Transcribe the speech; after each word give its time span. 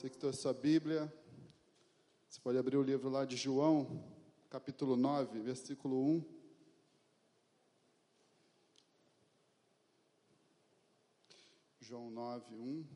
Você 0.00 0.08
que 0.08 0.16
trouxe 0.16 0.40
sua 0.40 0.54
Bíblia, 0.54 1.12
você 2.26 2.40
pode 2.40 2.56
abrir 2.56 2.78
o 2.78 2.82
livro 2.82 3.10
lá 3.10 3.26
de 3.26 3.36
João, 3.36 4.02
capítulo 4.48 4.96
9, 4.96 5.40
versículo 5.40 6.02
1. 6.02 6.24
João 11.80 12.10
9, 12.10 12.54
1. 12.54 12.86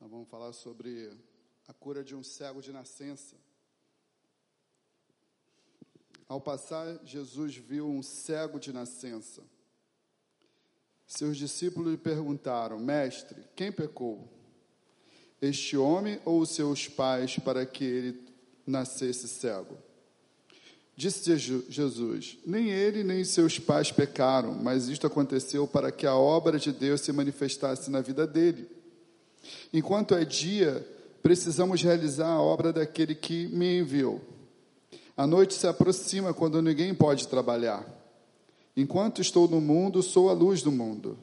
Nós 0.00 0.10
vamos 0.10 0.30
falar 0.30 0.54
sobre 0.54 1.14
a 1.68 1.74
cura 1.74 2.02
de 2.02 2.16
um 2.16 2.22
cego 2.22 2.62
de 2.62 2.72
nascença. 2.72 3.36
Ao 6.26 6.40
passar, 6.40 6.98
Jesus 7.04 7.56
viu 7.56 7.86
um 7.86 8.02
cego 8.02 8.58
de 8.58 8.72
nascença. 8.72 9.42
Seus 11.06 11.36
discípulos 11.36 11.92
lhe 11.92 11.98
perguntaram: 11.98 12.78
Mestre, 12.78 13.36
quem 13.54 13.70
pecou? 13.70 14.28
Este 15.40 15.76
homem 15.76 16.20
ou 16.24 16.40
os 16.40 16.50
seus 16.50 16.88
pais 16.88 17.38
para 17.38 17.66
que 17.66 17.84
ele 17.84 18.24
nascesse 18.66 19.28
cego? 19.28 19.76
Disse 20.96 21.36
Jesus: 21.36 22.38
Nem 22.46 22.70
ele 22.70 23.02
nem 23.02 23.24
seus 23.24 23.58
pais 23.58 23.90
pecaram, 23.90 24.54
mas 24.54 24.88
isto 24.88 25.06
aconteceu 25.06 25.66
para 25.66 25.90
que 25.90 26.06
a 26.06 26.14
obra 26.14 26.58
de 26.58 26.72
Deus 26.72 27.00
se 27.00 27.12
manifestasse 27.12 27.90
na 27.90 28.00
vida 28.00 28.26
dele. 28.26 28.68
Enquanto 29.72 30.14
é 30.14 30.24
dia, 30.24 30.86
precisamos 31.22 31.82
realizar 31.82 32.28
a 32.28 32.40
obra 32.40 32.72
daquele 32.72 33.14
que 33.14 33.48
me 33.48 33.78
enviou. 33.78 34.20
A 35.16 35.26
noite 35.26 35.54
se 35.54 35.66
aproxima 35.66 36.32
quando 36.32 36.62
ninguém 36.62 36.94
pode 36.94 37.28
trabalhar. 37.28 37.84
Enquanto 38.76 39.20
estou 39.20 39.48
no 39.48 39.60
mundo, 39.60 40.02
sou 40.02 40.28
a 40.28 40.32
luz 40.32 40.62
do 40.62 40.72
mundo. 40.72 41.16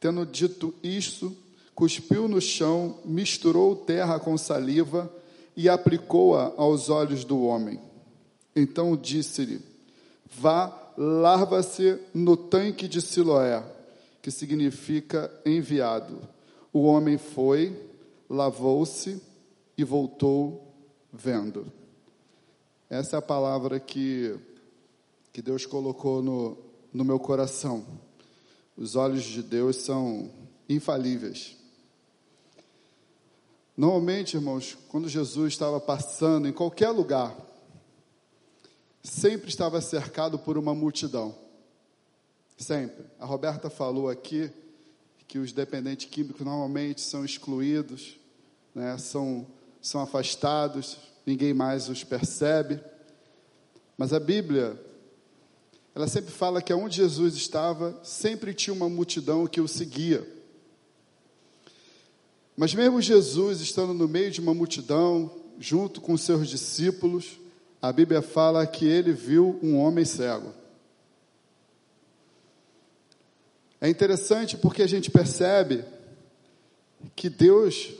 Tendo 0.00 0.26
dito 0.26 0.74
isto, 0.82 1.36
cuspiu 1.74 2.26
no 2.26 2.40
chão, 2.40 2.98
misturou 3.04 3.76
terra 3.76 4.18
com 4.18 4.36
saliva 4.36 5.12
e 5.56 5.68
aplicou-a 5.68 6.52
aos 6.56 6.88
olhos 6.88 7.24
do 7.24 7.42
homem. 7.42 7.80
Então 8.54 8.96
disse-lhe: 8.96 9.60
Vá, 10.26 10.92
larva-se 10.96 11.98
no 12.12 12.36
tanque 12.36 12.88
de 12.88 13.00
Siloé, 13.00 13.62
que 14.20 14.30
significa 14.30 15.30
enviado. 15.46 16.20
O 16.72 16.82
homem 16.82 17.16
foi, 17.16 17.76
lavou-se 18.28 19.22
e 19.76 19.84
voltou 19.84 20.74
vendo. 21.12 21.66
Essa 22.90 23.16
é 23.16 23.18
a 23.18 23.22
palavra 23.22 23.78
que, 23.78 24.34
que 25.32 25.40
Deus 25.40 25.64
colocou 25.64 26.22
no, 26.22 26.56
no 26.92 27.04
meu 27.04 27.18
coração. 27.18 27.84
Os 28.76 28.96
olhos 28.96 29.22
de 29.22 29.42
Deus 29.42 29.76
são 29.76 30.30
infalíveis. 30.68 31.56
Normalmente, 33.76 34.36
irmãos, 34.36 34.76
quando 34.88 35.08
Jesus 35.08 35.54
estava 35.54 35.80
passando 35.80 36.46
em 36.46 36.52
qualquer 36.52 36.90
lugar, 36.90 37.34
sempre 39.02 39.48
estava 39.48 39.80
cercado 39.80 40.38
por 40.38 40.58
uma 40.58 40.74
multidão. 40.74 41.34
Sempre. 42.56 43.04
A 43.18 43.24
Roberta 43.24 43.70
falou 43.70 44.08
aqui 44.08 44.50
que 45.26 45.38
os 45.38 45.52
dependentes 45.52 46.06
químicos 46.08 46.44
normalmente 46.44 47.00
são 47.00 47.24
excluídos, 47.24 48.18
né, 48.74 48.96
são, 48.98 49.46
são 49.80 50.02
afastados, 50.02 50.98
ninguém 51.24 51.54
mais 51.54 51.88
os 51.88 52.04
percebe. 52.04 52.78
Mas 53.96 54.12
a 54.12 54.20
Bíblia, 54.20 54.78
ela 55.94 56.08
sempre 56.08 56.30
fala 56.30 56.62
que 56.62 56.72
aonde 56.72 56.96
Jesus 56.96 57.34
estava, 57.34 57.98
sempre 58.02 58.54
tinha 58.54 58.72
uma 58.72 58.88
multidão 58.88 59.46
que 59.46 59.60
o 59.60 59.68
seguia. 59.68 60.26
Mas 62.56 62.74
mesmo 62.74 63.00
Jesus 63.00 63.60
estando 63.60 63.92
no 63.92 64.08
meio 64.08 64.30
de 64.30 64.40
uma 64.40 64.54
multidão, 64.54 65.30
junto 65.58 66.00
com 66.00 66.16
seus 66.16 66.48
discípulos, 66.48 67.38
a 67.80 67.92
Bíblia 67.92 68.22
fala 68.22 68.66
que 68.66 68.86
ele 68.86 69.12
viu 69.12 69.58
um 69.62 69.76
homem 69.76 70.04
cego. 70.04 70.52
É 73.80 73.88
interessante 73.88 74.56
porque 74.56 74.82
a 74.82 74.86
gente 74.86 75.10
percebe 75.10 75.84
que 77.16 77.28
Deus 77.28 77.92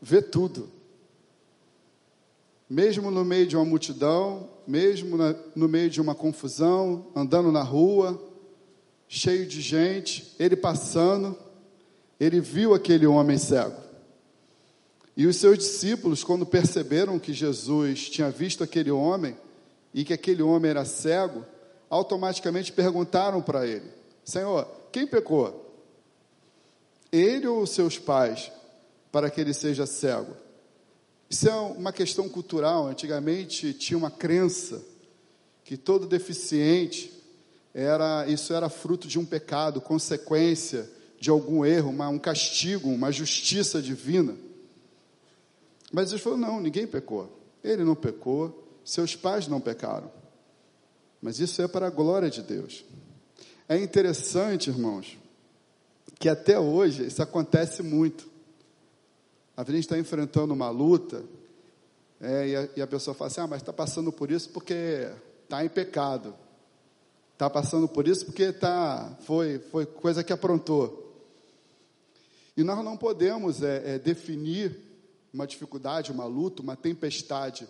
vê 0.00 0.22
tudo. 0.22 0.70
Mesmo 2.68 3.10
no 3.10 3.24
meio 3.24 3.46
de 3.46 3.54
uma 3.54 3.64
multidão, 3.64 4.48
mesmo 4.68 5.16
na, 5.16 5.34
no 5.56 5.66
meio 5.66 5.88
de 5.88 5.98
uma 5.98 6.14
confusão, 6.14 7.06
andando 7.16 7.50
na 7.50 7.62
rua, 7.62 8.22
cheio 9.08 9.46
de 9.46 9.62
gente, 9.62 10.34
ele 10.38 10.54
passando, 10.54 11.34
ele 12.20 12.38
viu 12.38 12.74
aquele 12.74 13.06
homem 13.06 13.38
cego. 13.38 13.80
E 15.16 15.26
os 15.26 15.36
seus 15.36 15.56
discípulos, 15.56 16.22
quando 16.22 16.44
perceberam 16.44 17.18
que 17.18 17.32
Jesus 17.32 18.10
tinha 18.10 18.30
visto 18.30 18.62
aquele 18.62 18.90
homem 18.90 19.34
e 19.94 20.04
que 20.04 20.12
aquele 20.12 20.42
homem 20.42 20.70
era 20.70 20.84
cego, 20.84 21.46
automaticamente 21.88 22.70
perguntaram 22.70 23.40
para 23.40 23.66
ele: 23.66 23.90
Senhor, 24.22 24.68
quem 24.92 25.06
pecou? 25.06 25.64
Ele 27.10 27.46
ou 27.48 27.66
seus 27.66 27.98
pais, 27.98 28.52
para 29.10 29.30
que 29.30 29.40
ele 29.40 29.54
seja 29.54 29.86
cego? 29.86 30.36
Isso 31.28 31.48
é 31.48 31.54
uma 31.54 31.92
questão 31.92 32.28
cultural. 32.28 32.86
Antigamente 32.86 33.72
tinha 33.74 33.98
uma 33.98 34.10
crença 34.10 34.82
que 35.64 35.76
todo 35.76 36.06
deficiente 36.06 37.12
era 37.74 38.26
isso 38.26 38.52
era 38.52 38.68
fruto 38.68 39.06
de 39.06 39.18
um 39.18 39.24
pecado, 39.24 39.80
consequência 39.80 40.90
de 41.20 41.30
algum 41.30 41.64
erro, 41.64 41.90
uma, 41.90 42.08
um 42.08 42.18
castigo, 42.18 42.88
uma 42.88 43.12
justiça 43.12 43.82
divina. 43.82 44.34
Mas 45.92 46.06
Jesus 46.06 46.22
falou: 46.22 46.38
não, 46.38 46.60
ninguém 46.60 46.86
pecou. 46.86 47.38
Ele 47.62 47.84
não 47.84 47.94
pecou, 47.94 48.66
seus 48.84 49.14
pais 49.14 49.46
não 49.46 49.60
pecaram. 49.60 50.10
Mas 51.20 51.40
isso 51.40 51.60
é 51.60 51.68
para 51.68 51.88
a 51.88 51.90
glória 51.90 52.30
de 52.30 52.42
Deus. 52.42 52.84
É 53.68 53.76
interessante, 53.76 54.70
irmãos, 54.70 55.18
que 56.18 56.28
até 56.28 56.58
hoje 56.58 57.06
isso 57.06 57.22
acontece 57.22 57.82
muito. 57.82 58.28
A 59.58 59.64
gente 59.64 59.80
está 59.80 59.98
enfrentando 59.98 60.54
uma 60.54 60.70
luta 60.70 61.24
é, 62.20 62.48
e, 62.48 62.56
a, 62.56 62.68
e, 62.76 62.80
a, 62.80 62.86
pessoa 62.86 63.12
fala 63.12 63.26
assim: 63.26 63.40
ah, 63.40 63.46
mas 63.48 63.60
está 63.60 63.72
passando 63.72 64.12
por 64.12 64.30
isso 64.30 64.50
porque 64.50 65.10
está 65.42 65.64
em 65.64 65.68
pecado. 65.68 66.32
Está 67.32 67.50
passando 67.50 67.88
por 67.88 68.06
isso 68.06 68.26
porque 68.26 68.52
tá, 68.52 69.18
foi, 69.22 69.58
foi 69.58 69.84
coisa 69.84 70.22
que 70.22 70.32
aprontou. 70.32 71.12
E 72.56 72.62
nós 72.62 72.84
não 72.84 72.96
podemos 72.96 73.60
é, 73.60 73.96
é, 73.96 73.98
definir 73.98 74.78
uma 75.34 75.44
dificuldade, 75.44 76.12
uma 76.12 76.24
luta, 76.24 76.62
uma 76.62 76.76
tempestade 76.76 77.66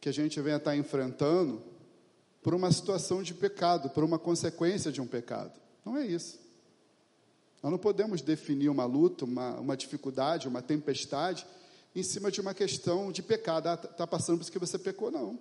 que 0.00 0.08
a 0.08 0.12
gente 0.12 0.40
venha 0.40 0.56
estar 0.56 0.72
tá 0.72 0.76
enfrentando 0.76 1.62
por 2.42 2.56
uma 2.56 2.72
situação 2.72 3.22
de 3.22 3.34
pecado, 3.34 3.88
por 3.90 4.02
uma 4.02 4.18
consequência 4.18 4.90
de 4.90 5.00
um 5.00 5.06
pecado. 5.06 5.52
Não 5.86 5.96
é 5.96 6.04
isso. 6.04 6.40
Nós 7.62 7.70
não 7.70 7.78
podemos 7.78 8.22
definir 8.22 8.68
uma 8.68 8.84
luta, 8.84 9.24
uma, 9.24 9.60
uma 9.60 9.76
dificuldade, 9.76 10.48
uma 10.48 10.62
tempestade, 10.62 11.46
em 11.94 12.02
cima 12.02 12.30
de 12.30 12.40
uma 12.40 12.54
questão 12.54 13.12
de 13.12 13.22
pecado. 13.22 13.68
Está 13.68 13.88
ah, 13.88 13.92
tá 13.92 14.06
passando 14.06 14.38
por 14.38 14.42
isso 14.42 14.52
que 14.52 14.58
você 14.58 14.78
pecou, 14.78 15.10
não. 15.10 15.38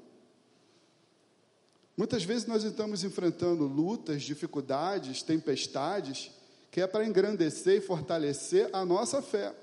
Muitas 1.96 2.24
vezes 2.24 2.48
nós 2.48 2.64
estamos 2.64 3.04
enfrentando 3.04 3.66
lutas, 3.66 4.24
dificuldades, 4.24 5.22
tempestades, 5.22 6.32
que 6.72 6.82
é 6.82 6.88
para 6.88 7.06
engrandecer 7.06 7.78
e 7.78 7.82
fortalecer 7.82 8.70
a 8.74 8.86
nossa 8.86 9.22
fé. 9.22 9.54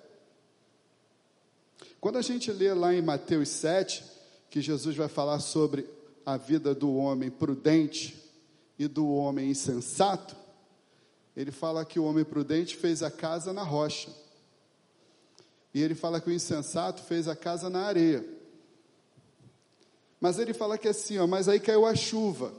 Quando 2.00 2.17
a 2.19 2.23
gente 2.23 2.53
lê 2.53 2.73
lá 2.73 2.93
em 2.93 3.03
Mateus 3.03 3.49
7, 3.49 4.05
que 4.50 4.61
Jesus 4.61 4.97
vai 4.97 5.09
falar 5.09 5.41
sobre 5.41 5.88
a 6.25 6.37
vida 6.37 6.75
do 6.75 6.94
homem 6.94 7.31
prudente 7.31 8.23
e 8.78 8.87
do 8.87 9.09
homem 9.09 9.50
insensato, 9.50 10.37
ele 11.37 11.53
fala 11.53 11.85
que 11.85 12.01
o 12.01 12.05
homem 12.05 12.25
prudente 12.25 12.75
fez 12.75 13.03
a 13.03 13.11
casa 13.11 13.53
na 13.53 13.63
rocha. 13.63 14.11
E 15.75 15.83
ele 15.83 15.95
fala 15.95 16.19
que 16.19 16.31
o 16.31 16.33
insensato 16.33 17.03
fez 17.03 17.29
a 17.29 17.37
casa 17.37 17.69
na 17.69 17.83
areia. 17.83 18.27
Mas 20.19 20.38
ele 20.38 20.55
fala 20.55 20.79
que 20.79 20.88
é 20.88 20.93
assim, 20.93 21.19
ó, 21.19 21.27
mas 21.27 21.47
aí 21.47 21.61
caiu 21.61 21.85
a 21.85 21.94
chuva, 21.94 22.55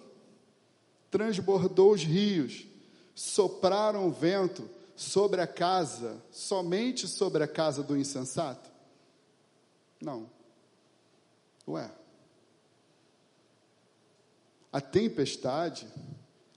transbordou 1.09 1.94
os 1.94 2.03
rios, 2.03 2.68
sopraram 3.15 4.07
o 4.07 4.12
vento 4.12 4.69
sobre 4.95 5.41
a 5.41 5.47
casa, 5.47 6.21
somente 6.31 7.07
sobre 7.07 7.44
a 7.44 7.47
casa 7.47 7.81
do 7.81 7.97
insensato? 7.97 8.69
Não. 10.00 10.30
Ué. 11.68 11.91
A 14.71 14.80
tempestade, 14.80 15.88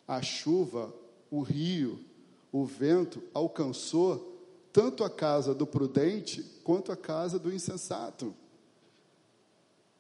a 0.07 0.21
chuva, 0.21 0.93
o 1.31 1.41
rio, 1.41 2.05
o 2.53 2.65
vento 2.65 3.23
alcançou 3.33 4.31
tanto 4.73 5.05
a 5.05 5.11
casa 5.11 5.55
do 5.55 5.67
prudente 5.67 6.43
quanto 6.65 6.93
a 6.93 6.97
casa 6.97 7.39
do 7.39 7.53
insensato. 7.53 8.35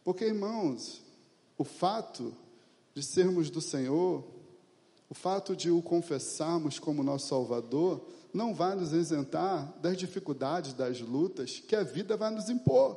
Porque, 0.04 0.24
irmãos, 0.24 1.02
o 1.58 1.64
fato 1.64 2.34
de 2.94 3.02
sermos 3.02 3.50
do 3.50 3.60
Senhor, 3.60 4.24
o 5.08 5.14
fato 5.14 5.54
de 5.54 5.70
o 5.70 5.82
confessarmos 5.82 6.78
como 6.78 7.02
nosso 7.02 7.28
Salvador, 7.28 8.00
não 8.32 8.54
vai 8.54 8.74
nos 8.74 8.92
isentar 8.92 9.72
das 9.80 9.96
dificuldades, 9.96 10.72
das 10.72 11.00
lutas 11.00 11.60
que 11.60 11.74
a 11.74 11.82
vida 11.82 12.16
vai 12.16 12.30
nos 12.30 12.48
impor, 12.48 12.96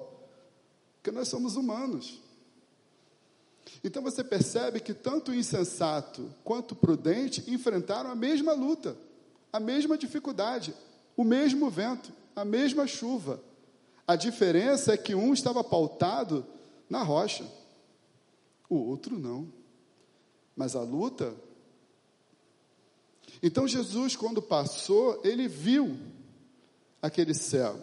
porque 0.95 1.11
nós 1.11 1.27
somos 1.27 1.55
humanos. 1.55 2.21
Então 3.83 4.01
você 4.01 4.23
percebe 4.23 4.79
que 4.79 4.93
tanto 4.93 5.31
o 5.31 5.35
insensato 5.35 6.33
quanto 6.43 6.73
o 6.73 6.75
prudente 6.75 7.43
enfrentaram 7.51 8.11
a 8.11 8.15
mesma 8.15 8.53
luta, 8.53 8.95
a 9.53 9.59
mesma 9.59 9.95
dificuldade, 9.95 10.73
o 11.15 11.23
mesmo 11.23 11.69
vento, 11.69 12.11
a 12.35 12.43
mesma 12.43 12.87
chuva. 12.87 13.39
A 14.07 14.15
diferença 14.15 14.93
é 14.93 14.97
que 14.97 15.13
um 15.13 15.31
estava 15.31 15.63
pautado 15.63 16.43
na 16.89 17.03
rocha, 17.03 17.45
o 18.67 18.75
outro 18.75 19.19
não. 19.19 19.47
Mas 20.55 20.75
a 20.75 20.81
luta. 20.81 21.33
Então 23.41 23.67
Jesus, 23.67 24.15
quando 24.15 24.41
passou, 24.41 25.21
ele 25.23 25.47
viu 25.47 25.97
aquele 27.01 27.33
céu. 27.33 27.79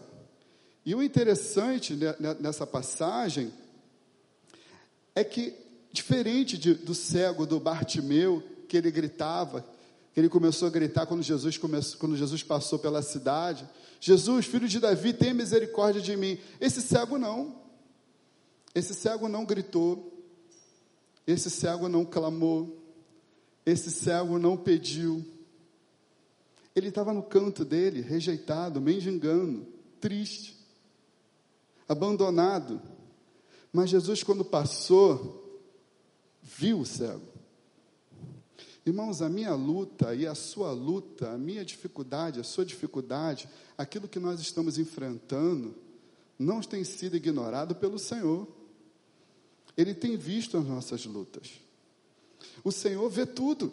E 0.84 0.94
o 0.94 1.02
interessante 1.02 1.96
nessa 2.40 2.66
passagem 2.66 3.52
é 5.14 5.22
que, 5.22 5.54
diferente 5.92 6.56
de, 6.56 6.74
do 6.74 6.94
cego 6.94 7.46
do 7.46 7.60
Bartimeu, 7.60 8.42
que 8.68 8.76
ele 8.76 8.90
gritava, 8.90 9.64
que 10.12 10.20
ele 10.20 10.28
começou 10.28 10.68
a 10.68 10.70
gritar 10.70 11.06
quando 11.06 11.22
Jesus, 11.22 11.56
começou, 11.56 11.98
quando 11.98 12.16
Jesus 12.16 12.42
passou 12.42 12.78
pela 12.78 13.02
cidade: 13.02 13.68
Jesus, 14.00 14.46
filho 14.46 14.68
de 14.68 14.80
Davi, 14.80 15.12
tenha 15.12 15.34
misericórdia 15.34 16.00
de 16.00 16.16
mim. 16.16 16.38
Esse 16.60 16.80
cego 16.80 17.18
não. 17.18 17.60
Esse 18.74 18.94
cego 18.94 19.28
não 19.28 19.44
gritou. 19.44 20.24
Esse 21.26 21.50
cego 21.50 21.88
não 21.88 22.04
clamou. 22.04 22.76
Esse 23.64 23.90
cego 23.90 24.38
não 24.38 24.56
pediu. 24.56 25.24
Ele 26.74 26.88
estava 26.88 27.12
no 27.12 27.22
canto 27.22 27.64
dele, 27.64 28.00
rejeitado, 28.00 28.80
mendigando, 28.80 29.66
triste, 30.00 30.56
abandonado. 31.88 32.80
Mas 33.72 33.90
Jesus, 33.90 34.22
quando 34.22 34.44
passou, 34.44 35.60
viu 36.42 36.80
o 36.80 36.86
cego. 36.86 37.39
Irmãos, 38.84 39.20
a 39.20 39.28
minha 39.28 39.54
luta 39.54 40.14
e 40.14 40.26
a 40.26 40.34
sua 40.34 40.72
luta, 40.72 41.30
a 41.30 41.38
minha 41.38 41.64
dificuldade, 41.64 42.40
a 42.40 42.44
sua 42.44 42.64
dificuldade, 42.64 43.48
aquilo 43.76 44.08
que 44.08 44.18
nós 44.18 44.40
estamos 44.40 44.78
enfrentando, 44.78 45.74
não 46.38 46.60
tem 46.60 46.82
sido 46.82 47.16
ignorado 47.16 47.74
pelo 47.74 47.98
Senhor. 47.98 48.48
Ele 49.76 49.94
tem 49.94 50.16
visto 50.16 50.56
as 50.56 50.64
nossas 50.64 51.04
lutas. 51.04 51.52
O 52.64 52.72
Senhor 52.72 53.08
vê 53.10 53.26
tudo. 53.26 53.72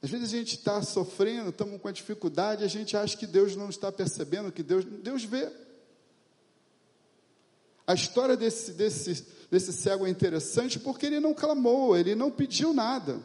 Às 0.00 0.10
vezes 0.10 0.32
a 0.32 0.36
gente 0.36 0.54
está 0.54 0.80
sofrendo, 0.82 1.50
estamos 1.50 1.80
com 1.80 1.88
a 1.88 1.92
dificuldade, 1.92 2.62
a 2.62 2.68
gente 2.68 2.96
acha 2.96 3.16
que 3.16 3.26
Deus 3.26 3.56
não 3.56 3.68
está 3.68 3.90
percebendo, 3.90 4.52
que 4.52 4.62
Deus, 4.62 4.84
Deus 4.84 5.24
vê. 5.24 5.50
A 7.86 7.94
história 7.94 8.36
desse, 8.36 8.72
desse, 8.72 9.26
desse 9.50 9.72
cego 9.72 10.06
é 10.06 10.10
interessante 10.10 10.78
porque 10.78 11.06
ele 11.06 11.20
não 11.20 11.32
clamou, 11.32 11.96
ele 11.96 12.14
não 12.14 12.30
pediu 12.30 12.72
nada. 12.72 13.20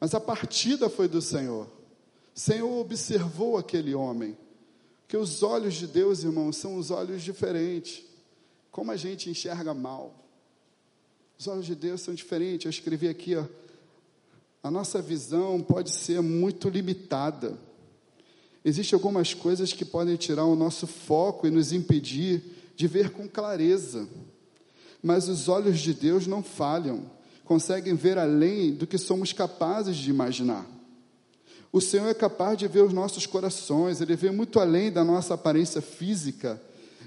Mas 0.00 0.14
a 0.14 0.20
partida 0.20 0.88
foi 0.88 1.08
do 1.08 1.22
Senhor. 1.22 1.66
O 2.34 2.40
Senhor 2.40 2.80
observou 2.80 3.56
aquele 3.56 3.94
homem. 3.94 4.36
Que 5.08 5.16
os 5.16 5.42
olhos 5.42 5.74
de 5.74 5.86
Deus, 5.86 6.24
irmãos, 6.24 6.56
são 6.56 6.76
os 6.76 6.90
olhos 6.90 7.22
diferentes. 7.22 8.04
Como 8.72 8.90
a 8.90 8.96
gente 8.96 9.30
enxerga 9.30 9.72
mal. 9.72 10.26
Os 11.38 11.46
olhos 11.46 11.64
de 11.64 11.74
Deus 11.74 12.00
são 12.00 12.12
diferentes. 12.12 12.66
Eu 12.66 12.70
escrevi 12.70 13.08
aqui, 13.08 13.36
ó, 13.36 13.44
a 14.62 14.70
nossa 14.70 15.00
visão 15.00 15.62
pode 15.62 15.92
ser 15.92 16.20
muito 16.20 16.68
limitada. 16.68 17.56
Existem 18.64 18.96
algumas 18.96 19.32
coisas 19.32 19.72
que 19.72 19.84
podem 19.84 20.16
tirar 20.16 20.44
o 20.44 20.56
nosso 20.56 20.88
foco 20.88 21.46
e 21.46 21.50
nos 21.52 21.72
impedir 21.72 22.42
de 22.76 22.86
ver 22.86 23.10
com 23.10 23.26
clareza. 23.26 24.06
Mas 25.02 25.28
os 25.28 25.48
olhos 25.48 25.80
de 25.80 25.94
Deus 25.94 26.26
não 26.26 26.42
falham, 26.42 27.10
conseguem 27.44 27.94
ver 27.94 28.18
além 28.18 28.74
do 28.74 28.86
que 28.86 28.98
somos 28.98 29.32
capazes 29.32 29.96
de 29.96 30.10
imaginar. 30.10 30.66
O 31.72 31.80
Senhor 31.80 32.08
é 32.08 32.14
capaz 32.14 32.58
de 32.58 32.68
ver 32.68 32.82
os 32.82 32.92
nossos 32.92 33.26
corações, 33.26 34.00
Ele 34.00 34.16
vê 34.16 34.30
muito 34.30 34.60
além 34.60 34.90
da 34.90 35.04
nossa 35.04 35.34
aparência 35.34 35.80
física, 35.80 36.60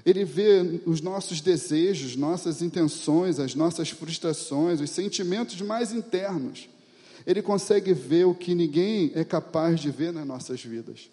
Ele 0.04 0.24
vê 0.24 0.80
os 0.86 1.00
nossos 1.00 1.40
desejos, 1.40 2.16
nossas 2.16 2.62
intenções, 2.62 3.38
as 3.38 3.54
nossas 3.54 3.90
frustrações, 3.90 4.80
os 4.80 4.90
sentimentos 4.90 5.60
mais 5.60 5.92
internos. 5.92 6.68
Ele 7.26 7.42
consegue 7.42 7.92
ver 7.92 8.24
o 8.24 8.34
que 8.34 8.54
ninguém 8.54 9.12
é 9.14 9.24
capaz 9.24 9.80
de 9.80 9.90
ver 9.90 10.12
nas 10.12 10.26
nossas 10.26 10.62
vidas. 10.62 11.10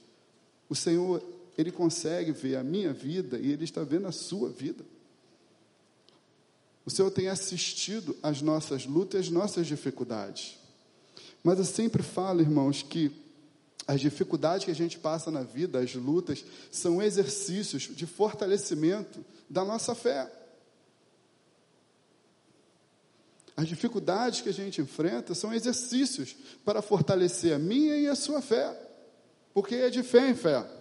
O 0.70 0.76
Senhor 0.76 1.22
ele 1.58 1.72
consegue 1.72 2.32
ver 2.32 2.56
a 2.56 2.64
minha 2.64 2.94
vida 2.94 3.40
e 3.40 3.52
Ele 3.52 3.64
está 3.64 3.84
vendo 3.84 4.08
a 4.08 4.12
sua 4.12 4.50
vida. 4.50 4.86
O 6.86 6.92
Senhor 6.92 7.10
tem 7.10 7.28
assistido 7.28 8.16
às 8.22 8.42
nossas 8.42 8.86
lutas, 8.86 9.22
às 9.22 9.30
nossas 9.30 9.66
dificuldades. 9.66 10.58
Mas 11.44 11.58
eu 11.58 11.66
sempre 11.66 12.04
falo, 12.04 12.42
irmãos, 12.42 12.84
que 12.84 13.12
as 13.88 14.00
dificuldades 14.00 14.66
que 14.66 14.72
a 14.72 14.76
gente 14.76 15.00
passa 15.00 15.32
na 15.32 15.42
vida, 15.42 15.80
as 15.80 15.96
lutas, 15.96 16.46
são 16.72 17.02
exercícios 17.02 17.84
de 17.84 18.06
fortalecimento 18.06 19.26
da 19.50 19.66
nossa 19.66 19.96
fé. 19.96 20.32
As 23.56 23.68
dificuldades 23.68 24.42
que 24.42 24.50
a 24.50 24.54
gente 24.54 24.80
enfrenta 24.80 25.34
são 25.34 25.52
exercícios 25.52 26.36
para 26.64 26.84
fortalecer 26.84 27.54
a 27.54 27.60
minha 27.60 27.98
e 27.98 28.08
a 28.08 28.16
sua 28.16 28.42
fé, 28.42 28.80
porque 29.54 29.74
é 29.74 29.90
de 29.90 30.04
fé 30.04 30.30
em 30.30 30.36
fé. 30.36 30.77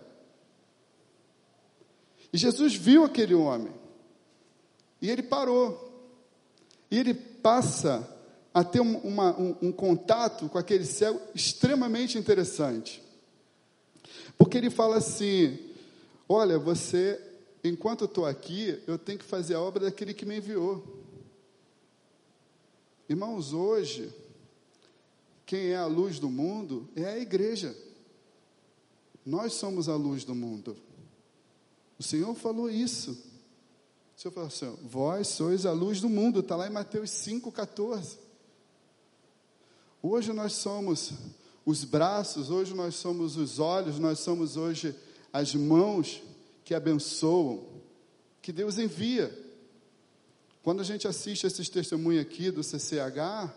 E 2.37 2.39
Jesus 2.39 2.75
viu 2.75 3.03
aquele 3.03 3.33
homem. 3.33 3.73
E 5.01 5.11
ele 5.11 5.23
parou. 5.23 5.91
E 6.91 6.99
ele 6.99 7.15
passa 7.15 8.07
a 8.53 8.63
ter 8.63 8.83
um, 8.83 8.99
uma, 8.99 9.35
um, 9.41 9.57
um 9.63 9.73
contato 9.73 10.47
com 10.51 10.59
aquele 10.59 10.85
céu 10.85 11.19
extremamente 11.35 12.19
interessante. 12.19 13.03
Porque 14.37 14.59
ele 14.59 14.69
fala 14.69 14.99
assim: 14.99 15.59
Olha, 16.29 16.59
você, 16.59 17.19
enquanto 17.65 18.03
eu 18.03 18.07
estou 18.07 18.27
aqui, 18.27 18.83
eu 18.87 18.99
tenho 18.99 19.19
que 19.19 19.25
fazer 19.25 19.55
a 19.55 19.61
obra 19.63 19.87
daquele 19.87 20.13
que 20.13 20.27
me 20.27 20.37
enviou. 20.37 20.85
Irmãos, 23.09 23.55
hoje, 23.55 24.13
quem 25.47 25.69
é 25.69 25.77
a 25.77 25.87
luz 25.87 26.19
do 26.19 26.29
mundo 26.29 26.87
é 26.95 27.07
a 27.07 27.19
igreja. 27.19 27.75
Nós 29.25 29.55
somos 29.55 29.89
a 29.89 29.97
luz 29.97 30.23
do 30.23 30.35
mundo. 30.35 30.77
O 31.99 32.03
Senhor 32.03 32.35
falou 32.35 32.71
isso. 32.71 33.13
O 34.17 34.21
Senhor 34.21 34.33
falou 34.33 34.49
assim: 34.49 34.77
Vós 34.83 35.29
sois 35.29 35.67
a 35.67 35.73
luz 35.73 36.01
do 36.01 36.09
mundo, 36.09 36.41
está 36.41 36.57
lá 36.57 36.67
em 36.67 36.73
Mateus 36.73 37.11
5,14. 37.11 38.19
Hoje 40.03 40.33
nós 40.33 40.53
somos 40.53 41.13
os 41.65 41.83
braços, 41.85 42.51
hoje 42.51 42.75
nós 42.75 42.95
somos 42.95 43.37
os 43.37 43.59
olhos, 43.59 43.99
nós 43.99 44.21
somos 44.21 44.57
hoje 44.57 44.95
as 45.33 45.55
mãos 45.55 46.23
que 46.65 46.75
abençoam, 46.75 47.65
que 48.41 48.53
Deus 48.53 48.79
envia. 48.79 49.37
Quando 50.63 50.81
a 50.81 50.85
gente 50.85 51.07
assiste 51.07 51.47
esses 51.47 51.69
testemunhos 51.69 52.23
aqui 52.23 52.51
do 52.51 52.63
CCH, 52.63 53.53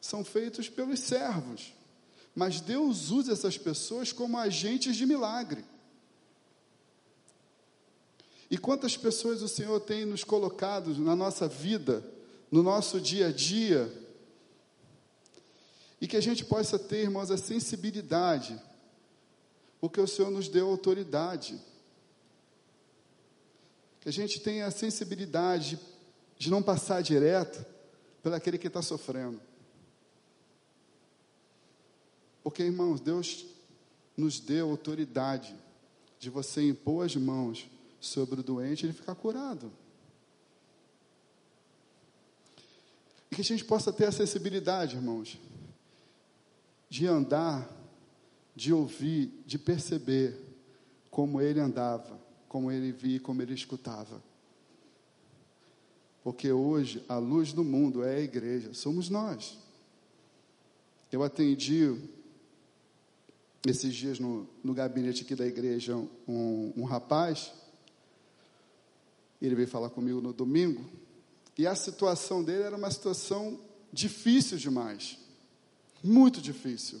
são 0.00 0.24
feitos 0.24 0.68
pelos 0.68 1.00
servos, 1.00 1.74
mas 2.34 2.60
Deus 2.60 3.10
usa 3.10 3.32
essas 3.32 3.58
pessoas 3.58 4.12
como 4.12 4.38
agentes 4.38 4.96
de 4.96 5.06
milagre. 5.06 5.64
E 8.50 8.56
quantas 8.56 8.96
pessoas 8.96 9.42
o 9.42 9.48
Senhor 9.48 9.80
tem 9.80 10.04
nos 10.04 10.22
colocado 10.22 10.94
na 10.98 11.16
nossa 11.16 11.48
vida, 11.48 12.04
no 12.50 12.62
nosso 12.62 13.00
dia 13.00 13.28
a 13.28 13.32
dia, 13.32 13.92
e 16.00 16.06
que 16.06 16.16
a 16.16 16.20
gente 16.20 16.44
possa 16.44 16.78
ter, 16.78 17.02
irmãos, 17.02 17.30
a 17.30 17.36
sensibilidade, 17.36 18.60
porque 19.80 20.00
o 20.00 20.06
Senhor 20.06 20.30
nos 20.30 20.48
deu 20.48 20.68
autoridade. 20.68 21.60
Que 24.00 24.08
a 24.08 24.12
gente 24.12 24.40
tenha 24.40 24.66
a 24.66 24.70
sensibilidade 24.70 25.80
de, 26.38 26.50
não 26.50 26.62
passar 26.62 27.02
direto 27.02 27.64
pelaquele 28.22 28.58
que 28.58 28.68
está 28.68 28.82
sofrendo. 28.82 29.40
Porque, 32.44 32.62
irmãos, 32.62 33.00
Deus 33.00 33.46
nos 34.16 34.38
deu 34.38 34.70
autoridade 34.70 35.54
de 36.18 36.30
você 36.30 36.68
impor 36.68 37.04
as 37.04 37.16
mãos 37.16 37.68
sobre 38.06 38.40
o 38.40 38.42
doente 38.42 38.86
ele 38.86 38.92
ficar 38.92 39.14
curado. 39.14 39.72
E 43.30 43.34
que 43.34 43.40
a 43.40 43.44
gente 43.44 43.64
possa 43.64 43.92
ter 43.92 44.06
acessibilidade, 44.06 44.96
irmãos, 44.96 45.38
de 46.88 47.06
andar, 47.06 47.68
de 48.54 48.72
ouvir, 48.72 49.42
de 49.44 49.58
perceber 49.58 50.38
como 51.10 51.40
ele 51.40 51.60
andava, 51.60 52.18
como 52.48 52.70
ele 52.70 52.92
via, 52.92 53.20
como 53.20 53.42
ele 53.42 53.54
escutava. 53.54 54.22
Porque 56.22 56.50
hoje 56.50 57.04
a 57.08 57.18
luz 57.18 57.52
do 57.52 57.62
mundo 57.62 58.02
é 58.02 58.16
a 58.16 58.20
igreja, 58.20 58.74
somos 58.74 59.08
nós. 59.08 59.58
Eu 61.10 61.22
atendi 61.22 61.96
esses 63.66 63.94
dias 63.94 64.18
no, 64.18 64.48
no 64.62 64.74
gabinete 64.74 65.22
aqui 65.22 65.34
da 65.34 65.46
igreja 65.46 65.96
um, 65.96 66.72
um 66.76 66.84
rapaz, 66.84 67.52
ele 69.40 69.54
veio 69.54 69.68
falar 69.68 69.90
comigo 69.90 70.20
no 70.20 70.32
domingo, 70.32 70.84
e 71.58 71.66
a 71.66 71.74
situação 71.74 72.42
dele 72.42 72.62
era 72.62 72.76
uma 72.76 72.90
situação 72.90 73.58
difícil 73.92 74.58
demais, 74.58 75.18
muito 76.02 76.40
difícil. 76.40 77.00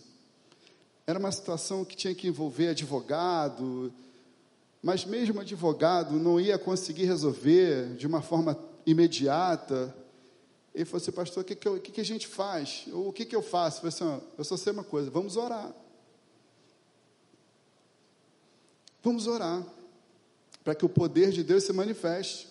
Era 1.06 1.18
uma 1.18 1.30
situação 1.30 1.84
que 1.84 1.94
tinha 1.94 2.14
que 2.14 2.26
envolver 2.26 2.68
advogado, 2.68 3.92
mas 4.82 5.04
mesmo 5.04 5.40
advogado 5.40 6.18
não 6.18 6.40
ia 6.40 6.58
conseguir 6.58 7.04
resolver 7.04 7.94
de 7.96 8.06
uma 8.06 8.22
forma 8.22 8.58
imediata. 8.84 9.94
Ele 10.74 10.84
falou 10.84 11.02
assim, 11.02 11.12
pastor, 11.12 11.42
o 11.42 11.46
que, 11.46 11.54
que, 11.54 11.68
eu, 11.68 11.80
que, 11.80 11.92
que 11.92 12.00
a 12.00 12.04
gente 12.04 12.26
faz? 12.26 12.84
o 12.92 13.12
que, 13.12 13.24
que 13.24 13.36
eu 13.36 13.42
faço? 13.42 13.84
Eu 13.84 13.92
falei 13.92 14.16
assim, 14.16 14.26
eu 14.36 14.44
só 14.44 14.56
sei 14.56 14.72
uma 14.72 14.84
coisa, 14.84 15.10
vamos 15.10 15.36
orar. 15.36 15.72
Vamos 19.02 19.26
orar 19.26 19.64
para 20.66 20.74
que 20.74 20.84
o 20.84 20.88
poder 20.88 21.30
de 21.30 21.44
Deus 21.44 21.62
se 21.62 21.72
manifeste. 21.72 22.48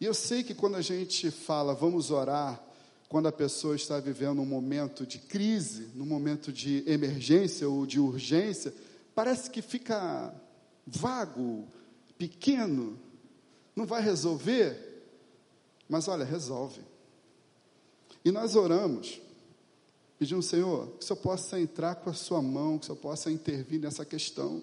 E 0.00 0.06
eu 0.06 0.14
sei 0.14 0.42
que 0.42 0.54
quando 0.54 0.76
a 0.76 0.80
gente 0.80 1.30
fala 1.30 1.74
vamos 1.74 2.10
orar, 2.10 2.58
quando 3.06 3.28
a 3.28 3.32
pessoa 3.32 3.76
está 3.76 4.00
vivendo 4.00 4.40
um 4.40 4.46
momento 4.46 5.06
de 5.06 5.18
crise, 5.18 5.90
num 5.94 6.06
momento 6.06 6.50
de 6.50 6.82
emergência 6.86 7.68
ou 7.68 7.84
de 7.84 8.00
urgência, 8.00 8.72
parece 9.14 9.50
que 9.50 9.60
fica 9.60 10.34
vago, 10.86 11.68
pequeno, 12.16 12.98
não 13.76 13.84
vai 13.84 14.00
resolver. 14.00 15.04
Mas 15.86 16.08
olha, 16.08 16.24
resolve. 16.24 16.80
E 18.24 18.30
nós 18.30 18.56
oramos, 18.56 19.20
pedindo, 20.18 20.40
Senhor, 20.40 20.86
que 20.92 21.04
o 21.04 21.06
Senhor 21.06 21.20
possa 21.20 21.60
entrar 21.60 21.96
com 21.96 22.08
a 22.08 22.14
sua 22.14 22.40
mão, 22.40 22.78
que 22.78 22.84
o 22.84 22.86
Senhor 22.86 23.00
possa 23.00 23.30
intervir 23.30 23.78
nessa 23.78 24.02
questão. 24.02 24.62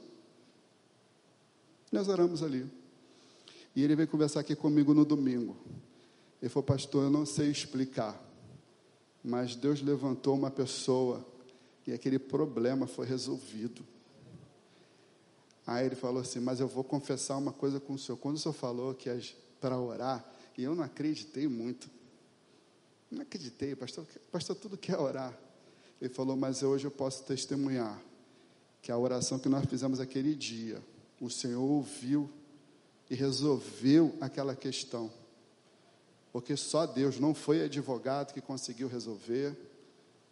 Nós 1.92 2.08
oramos 2.08 2.44
ali. 2.44 2.65
E 3.75 3.84
ele 3.84 3.96
veio 3.96 4.08
conversar 4.08 4.39
aqui 4.39 4.56
comigo 4.56 4.94
no 4.94 5.06
domingo. 5.06 5.56
Ele 6.42 6.50
falou, 6.50 6.63
pastor, 6.63 7.04
eu 7.04 7.10
não 7.10 7.25
sei 7.25 7.50
explicar, 7.50 8.22
mas 9.24 9.56
Deus 9.56 9.82
levantou 9.82 10.36
uma 10.36 10.51
pessoa 10.51 11.25
e 11.88 11.94
aquele 11.94 12.18
problema 12.18 12.88
foi 12.88 13.06
resolvido. 13.06 13.86
Aí 15.68 15.86
ele 15.86 15.96
falou 15.96 16.22
assim: 16.22 16.39
Mas 16.39 16.60
eu 16.60 16.68
vou 16.68 16.84
confessar 16.84 17.38
uma 17.38 17.51
coisa 17.51 17.80
com 17.80 17.94
o 17.94 18.00
senhor. 18.00 18.18
Quando 18.18 18.36
o 18.36 18.39
senhor 18.39 18.54
falou 18.54 18.94
que 18.94 19.10
é 19.10 19.20
para 19.60 19.77
orar, 19.80 20.24
e 20.58 20.63
eu 20.63 20.75
não 20.75 20.84
acreditei 20.84 21.48
muito. 21.48 21.89
Não 23.10 23.22
acreditei, 23.22 23.75
pastor, 23.75 24.06
pastor, 24.32 24.56
tudo 24.56 24.77
quer 24.77 24.98
orar. 24.98 25.38
Ele 26.00 26.13
falou: 26.13 26.36
Mas 26.36 26.62
hoje 26.62 26.86
eu 26.86 26.92
posso 26.92 27.24
testemunhar 27.24 28.00
que 28.82 28.92
a 28.92 28.98
oração 28.98 29.39
que 29.39 29.50
nós 29.50 29.65
fizemos 29.65 30.00
aquele 30.00 30.36
dia, 30.36 30.82
o 31.19 31.29
Senhor 31.29 31.62
ouviu 31.62 32.29
e 33.10 33.15
resolveu 33.15 34.15
aquela 34.19 34.55
questão. 34.55 35.12
Porque 36.31 36.57
só 36.57 36.86
Deus, 36.86 37.19
não 37.19 37.34
foi 37.34 37.63
advogado 37.63 38.34
que 38.34 38.41
conseguiu 38.41 38.88
resolver, 38.88 39.55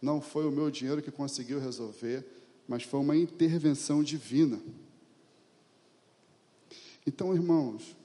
não 0.02 0.20
foi 0.20 0.46
o 0.46 0.50
meu 0.50 0.70
dinheiro 0.70 1.02
que 1.02 1.10
conseguiu 1.10 1.58
resolver, 1.58 2.26
mas 2.68 2.82
foi 2.82 3.00
uma 3.00 3.16
intervenção 3.16 4.02
divina. 4.02 4.60
Então, 7.06 7.34
irmãos, 7.34 7.96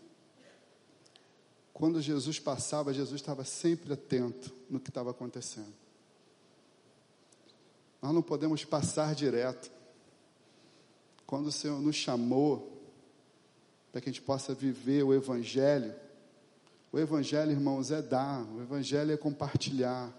quando 1.73 2.01
Jesus 2.01 2.39
passava, 2.39 2.93
Jesus 2.93 3.19
estava 3.21 3.43
sempre 3.45 3.93
atento 3.93 4.53
no 4.69 4.79
que 4.79 4.89
estava 4.89 5.11
acontecendo. 5.11 5.73
Nós 8.01 8.13
não 8.13 8.21
podemos 8.21 8.63
passar 8.65 9.13
direto. 9.15 9.71
Quando 11.29 11.45
o 11.45 11.51
Senhor 11.51 11.79
nos 11.79 11.95
chamou 11.95 12.81
para 13.91 14.01
que 14.01 14.09
a 14.09 14.11
gente 14.11 14.23
possa 14.23 14.51
viver 14.51 15.03
o 15.03 15.13
Evangelho. 15.13 15.93
O 16.91 16.97
Evangelho, 16.97 17.51
irmãos, 17.51 17.91
é 17.91 18.01
dar, 18.01 18.43
o 18.51 18.59
Evangelho 18.59 19.11
é 19.11 19.15
compartilhar. 19.15 20.11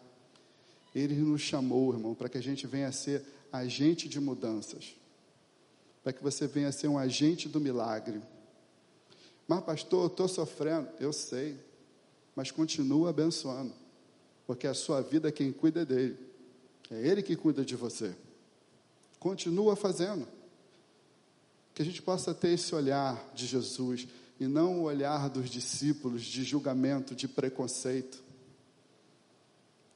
Ele 0.94 1.16
nos 1.16 1.40
chamou, 1.40 1.92
irmão, 1.92 2.14
para 2.14 2.28
que 2.28 2.38
a 2.38 2.40
gente 2.40 2.64
venha 2.64 2.86
a 2.86 2.92
ser 2.92 3.24
agente 3.50 4.08
de 4.08 4.20
mudanças, 4.20 4.94
para 6.00 6.12
que 6.12 6.22
você 6.22 6.46
venha 6.46 6.68
a 6.68 6.72
ser 6.72 6.86
um 6.86 6.96
agente 6.96 7.48
do 7.48 7.58
milagre. 7.58 8.22
Mas, 9.48 9.64
pastor, 9.64 10.04
eu 10.04 10.06
estou 10.06 10.28
sofrendo. 10.28 10.88
Eu 11.00 11.12
sei, 11.12 11.58
mas 12.36 12.52
continua 12.52 13.10
abençoando, 13.10 13.72
porque 14.46 14.68
a 14.68 14.74
sua 14.74 15.00
vida 15.00 15.32
quem 15.32 15.50
cuida 15.50 15.80
é 15.80 15.84
dele, 15.84 16.16
é 16.88 17.04
ele 17.04 17.20
que 17.20 17.34
cuida 17.34 17.64
de 17.64 17.74
você. 17.74 18.14
Continua 19.18 19.74
fazendo 19.74 20.38
que 21.80 21.82
a 21.82 21.86
gente 21.86 22.02
possa 22.02 22.34
ter 22.34 22.50
esse 22.50 22.74
olhar 22.74 23.32
de 23.34 23.46
Jesus 23.46 24.06
e 24.38 24.46
não 24.46 24.80
o 24.80 24.82
olhar 24.82 25.30
dos 25.30 25.48
discípulos 25.48 26.20
de 26.20 26.44
julgamento, 26.44 27.14
de 27.14 27.26
preconceito. 27.26 28.22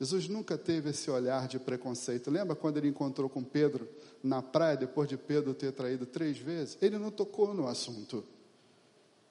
Jesus 0.00 0.26
nunca 0.26 0.56
teve 0.56 0.88
esse 0.88 1.10
olhar 1.10 1.46
de 1.46 1.58
preconceito. 1.58 2.30
Lembra 2.30 2.56
quando 2.56 2.78
ele 2.78 2.88
encontrou 2.88 3.28
com 3.28 3.44
Pedro 3.44 3.86
na 4.22 4.40
praia, 4.40 4.78
depois 4.78 5.10
de 5.10 5.18
Pedro 5.18 5.52
ter 5.52 5.72
traído 5.72 6.06
três 6.06 6.38
vezes? 6.38 6.78
Ele 6.80 6.96
não 6.96 7.10
tocou 7.10 7.52
no 7.52 7.66
assunto. 7.68 8.24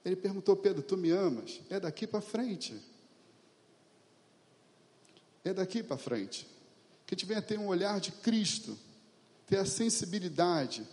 Ele 0.05 0.15
perguntou: 0.15 0.55
Pedro, 0.55 0.83
tu 0.83 0.95
me 0.95 1.09
amas? 1.09 1.59
É 1.71 1.79
daqui 1.79 2.05
para 2.05 2.21
frente. 2.21 2.79
É 5.43 5.51
daqui 5.55 5.81
para 5.81 5.97
frente. 5.97 6.47
Que 7.07 7.15
a 7.15 7.17
gente 7.17 7.25
venha 7.25 7.41
ter 7.41 7.57
um 7.57 7.65
olhar 7.65 7.99
de 7.99 8.11
Cristo, 8.11 8.77
ter 9.47 9.57
a 9.57 9.65
sensibilidade 9.65 10.87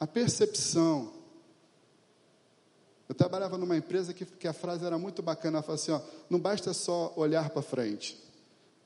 a 0.00 0.06
percepção. 0.06 1.12
Eu 3.06 3.14
trabalhava 3.14 3.58
numa 3.58 3.76
empresa 3.76 4.14
que, 4.14 4.24
que 4.24 4.48
a 4.48 4.52
frase 4.52 4.84
era 4.84 4.96
muito 4.96 5.20
bacana, 5.20 5.58
ela 5.58 5.62
falava 5.62 5.82
assim, 5.82 5.92
ó, 5.92 6.00
não 6.30 6.40
basta 6.40 6.72
só 6.72 7.12
olhar 7.16 7.50
para 7.50 7.60
frente. 7.60 8.18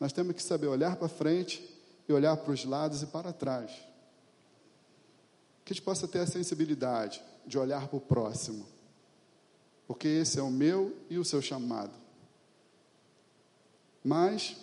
Nós 0.01 0.13
temos 0.13 0.35
que 0.35 0.43
saber 0.43 0.67
olhar 0.67 0.97
para 0.97 1.09
frente 1.09 1.63
e 2.09 2.13
olhar 2.13 2.37
para 2.37 2.53
os 2.53 2.65
lados 2.65 3.03
e 3.03 3.07
para 3.07 3.33
trás. 3.33 3.71
Que 5.65 5.73
a 5.73 5.75
gente 5.75 5.85
possa 5.85 6.09
ter 6.09 6.19
a 6.19 6.27
sensibilidade 6.27 7.23
de 7.47 7.57
olhar 7.59 7.87
para 7.87 7.97
o 7.97 8.01
próximo. 8.01 8.67
Porque 9.87 10.09
esse 10.09 10.39
é 10.39 10.43
o 10.43 10.51
meu 10.51 10.97
e 11.09 11.17
o 11.19 11.25
seu 11.25 11.41
chamado. 11.41 11.93
Mas 14.03 14.57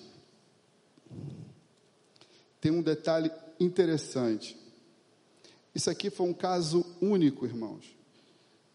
tem 2.60 2.72
um 2.72 2.82
detalhe 2.82 3.32
interessante. 3.60 4.61
Isso 5.74 5.90
aqui 5.90 6.10
foi 6.10 6.28
um 6.28 6.34
caso 6.34 6.86
único, 7.02 7.46
irmãos. 7.46 7.96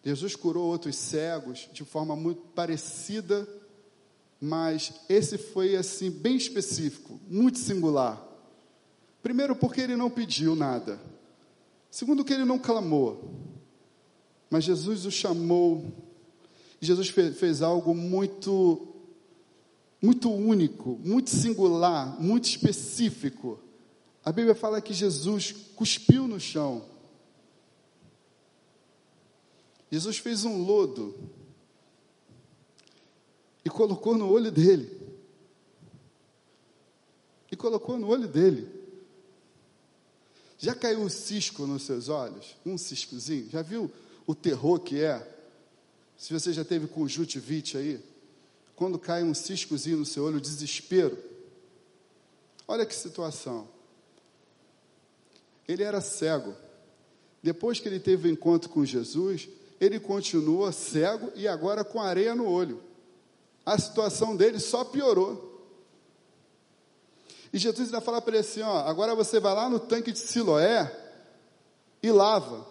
Jesus 0.05 0.37
curou 0.37 0.67
outros 0.67 0.97
cegos 0.97 1.69
de 1.73 1.85
forma 1.85 2.15
muito 2.15 2.43
parecida, 2.55 3.47
mas 4.41 4.93
esse 5.09 5.37
foi 5.37 5.76
assim 5.76 6.11
bem 6.11 6.37
específico, 6.37 7.19
muito 7.29 7.59
singular. 7.59 8.25
Primeiro, 9.23 9.57
porque 9.57 9.81
ele 9.81 9.97
não 9.97 10.09
pediu 10.09 10.55
nada. 10.55 11.00
Segundo, 11.91 12.25
que 12.25 12.33
ele 12.33 12.45
não 12.45 12.59
clamou. 12.59 13.35
Mas 14.49 14.65
Jesus 14.65 15.05
o 15.05 15.11
chamou. 15.11 15.93
Jesus 16.81 17.09
fez, 17.09 17.62
algo 17.62 17.95
muito 17.95 18.93
muito 20.00 20.31
único, 20.31 21.00
muito 21.03 21.31
singular, 21.31 22.21
muito 22.21 22.45
específico. 22.45 23.59
A 24.26 24.33
Bíblia 24.33 24.56
fala 24.56 24.83
que 24.83 24.92
Jesus 24.92 25.52
cuspiu 25.76 26.26
no 26.26 26.40
chão. 26.40 26.85
Jesus 29.88 30.18
fez 30.18 30.45
um 30.45 30.64
lodo 30.64 31.16
e 33.64 33.71
colocou 33.71 34.18
no 34.18 34.28
olho 34.28 34.50
dele. 34.50 34.90
E 37.52 37.54
colocou 37.54 37.97
no 38.00 38.09
olho 38.09 38.26
dele. 38.26 38.68
Já 40.59 40.75
caiu 40.75 41.02
um 41.02 41.09
cisco 41.09 41.64
nos 41.64 41.85
seus 41.85 42.09
olhos? 42.09 42.56
Um 42.66 42.76
ciscozinho? 42.76 43.49
Já 43.49 43.62
viu 43.62 43.88
o 44.26 44.35
terror 44.35 44.80
que 44.80 45.00
é? 45.00 45.25
Se 46.18 46.33
você 46.33 46.52
já 46.52 46.64
teve 46.64 46.88
conjuntivite 46.88 47.78
aí, 47.78 48.02
quando 48.75 48.99
cai 48.99 49.23
um 49.23 49.35
ciscozinho 49.35 49.99
no 49.99 50.04
seu 50.04 50.25
olho, 50.25 50.40
desespero. 50.40 51.16
Olha 52.66 52.85
que 52.85 52.95
situação. 52.95 53.75
Ele 55.68 55.82
era 55.82 56.00
cego. 56.00 56.54
Depois 57.42 57.80
que 57.80 57.88
ele 57.88 58.00
teve 58.00 58.26
o 58.26 58.30
um 58.30 58.35
encontro 58.35 58.68
com 58.68 58.85
Jesus, 58.85 59.49
ele 59.80 60.00
continua 60.00 60.73
cego 60.73 61.30
e 61.35 61.46
agora 61.46 61.85
com 61.85 62.00
areia 62.00 62.35
no 62.35 62.49
olho. 62.49 62.82
A 63.64 63.78
situação 63.78 64.37
dele 64.37 64.58
só 64.58 64.85
piorou. 64.85 65.54
E 67.52 67.58
Jesus 67.58 67.88
ainda 67.88 68.00
fala 68.00 68.20
para 68.20 68.37
ele 68.37 68.40
assim: 68.40 68.62
ó, 68.62 68.78
agora 68.80 69.14
você 69.14 69.40
vai 69.40 69.54
lá 69.54 69.68
no 69.68 69.80
tanque 69.80 70.12
de 70.12 70.18
Siloé 70.18 70.90
e 72.02 72.11
lava. 72.11 72.66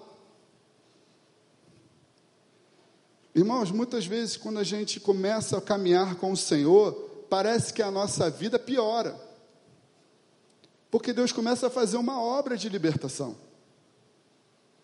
Irmãos, 3.34 3.72
muitas 3.72 4.06
vezes 4.06 4.38
quando 4.38 4.60
a 4.60 4.64
gente 4.64 5.00
começa 5.00 5.58
a 5.58 5.62
caminhar 5.62 6.16
com 6.16 6.32
o 6.32 6.38
Senhor, 6.38 6.94
parece 7.30 7.74
que 7.74 7.82
a 7.82 7.92
nossa 7.92 8.30
vida 8.30 8.58
piora. 8.58 9.25
Porque 10.96 11.12
Deus 11.12 11.34
começa 11.34 11.68
a 11.68 11.70
fazer 11.70 11.98
uma 11.98 12.22
obra 12.22 12.56
de 12.56 12.70
libertação. 12.70 13.36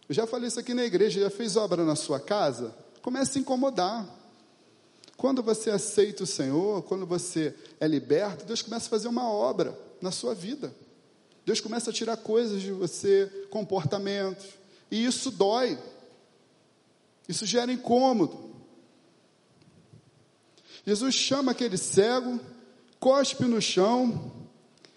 Eu 0.10 0.14
já 0.14 0.28
falei 0.28 0.50
isso 0.50 0.60
aqui 0.60 0.74
na 0.74 0.84
igreja, 0.84 1.22
já 1.22 1.30
fez 1.30 1.56
obra 1.56 1.86
na 1.86 1.96
sua 1.96 2.20
casa? 2.20 2.76
Começa 3.02 3.40
a 3.40 3.42
incomodar. 3.42 4.06
Quando 5.16 5.42
você 5.42 5.70
aceita 5.70 6.24
o 6.24 6.28
Senhor, 6.28 6.84
quando 6.84 7.06
você 7.06 7.56
é 7.80 7.88
liberto, 7.88 8.44
Deus 8.44 8.62
começa 8.62 8.88
a 8.88 8.90
fazer 8.90 9.08
uma 9.08 9.32
obra 9.32 9.74
na 10.02 10.12
sua 10.12 10.36
vida. 10.36 10.76
Deus 11.46 11.62
começa 11.62 11.92
a 11.92 11.94
tirar 11.94 12.18
coisas 12.18 12.62
de 12.62 12.74
você, 12.74 13.48
comportamentos, 13.50 14.48
e 14.92 15.06
isso 15.06 15.32
dói. 15.32 15.80
Isso 17.26 17.46
gera 17.46 17.72
incômodo. 17.72 18.54
Jesus 20.86 21.16
chama 21.16 21.54
aquele 21.54 21.78
cego, 21.78 22.38
cospe 23.00 23.46
no 23.46 23.62
chão, 23.62 24.30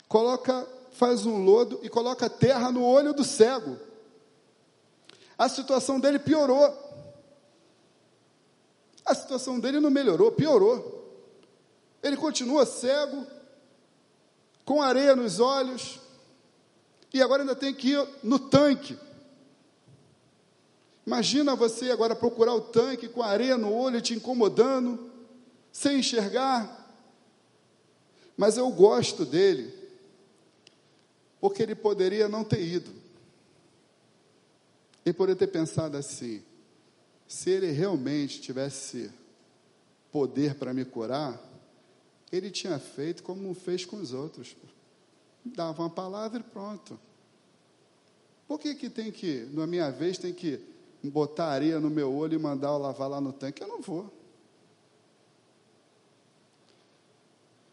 coloca, 0.09 0.67
faz 0.95 1.27
um 1.27 1.45
lodo 1.45 1.79
e 1.83 1.91
coloca 1.91 2.31
terra 2.31 2.73
no 2.73 2.83
olho 2.83 3.13
do 3.13 3.23
cego 3.23 3.79
a 5.37 5.49
situação 5.49 5.99
dele 5.99 6.19
piorou. 6.19 6.83
A 9.05 9.15
situação 9.15 9.61
dele 9.61 9.81
não 9.81 9.91
melhorou, 9.91 10.33
piorou. 10.33 11.03
Ele 12.03 12.17
continua 12.17 12.65
cego, 12.65 13.27
com 14.65 14.83
areia 14.83 15.15
nos 15.15 15.41
olhos, 15.41 16.01
e 17.13 17.21
agora 17.21 17.43
ainda 17.43 17.55
tem 17.55 17.75
que 17.75 17.91
ir 17.91 18.09
no 18.23 18.39
tanque. 18.39 18.99
Imagina 21.07 21.55
você 21.55 21.91
agora 21.91 22.17
procurar 22.17 22.55
o 22.55 22.63
tanque 22.63 23.09
com 23.09 23.23
areia 23.23 23.59
no 23.59 23.73
olho 23.73 24.01
te 24.01 24.15
incomodando, 24.15 25.11
sem 25.71 25.99
enxergar. 25.99 26.83
Mas 28.37 28.57
eu 28.57 28.71
gosto 28.71 29.25
dele, 29.27 29.74
porque 31.45 31.63
ele 31.63 31.75
poderia 31.75 32.27
não 32.27 32.43
ter 32.43 32.63
ido. 32.63 32.91
Ele 35.05 35.13
poderia 35.13 35.39
ter 35.39 35.49
pensado 35.49 35.95
assim: 35.95 36.43
se 37.29 37.51
ele 37.51 37.71
realmente 37.71 38.41
tivesse 38.41 39.13
poder 40.11 40.55
para 40.55 40.73
me 40.73 40.87
curar, 40.87 41.39
ele 42.33 42.51
tinha 42.51 42.79
feito 42.79 43.23
como 43.23 43.53
fez 43.53 43.85
com 43.85 43.97
os 43.97 44.15
outros. 44.15 44.57
Dava 45.45 45.83
uma 45.83 45.91
palavra 45.91 46.41
e 46.41 46.43
pronto. 46.43 46.99
Por 48.49 48.59
que, 48.59 48.75
que 48.75 48.89
tem 48.89 49.13
que, 49.13 49.47
na 49.53 49.67
minha 49.67 49.91
vez, 49.91 50.17
tem 50.17 50.33
que 50.33 50.59
botar 51.03 51.49
areia 51.49 51.79
no 51.79 51.91
meu 51.91 52.11
olho 52.11 52.37
e 52.37 52.39
mandar 52.39 52.69
eu 52.69 52.79
lavar 52.79 53.11
lá 53.11 53.21
no 53.21 53.35
tanque? 53.35 53.63
Eu 53.63 53.69
não 53.69 53.83
vou. 53.83 54.11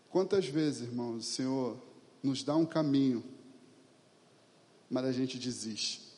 Quantas 0.10 0.46
vezes, 0.46 0.82
irmãos, 0.82 1.20
o 1.20 1.24
Senhor 1.24 1.78
nos 2.22 2.44
dá 2.44 2.54
um 2.54 2.66
caminho, 2.66 3.24
mas 4.92 5.06
a 5.06 5.12
gente 5.12 5.40
desiste 5.40 6.12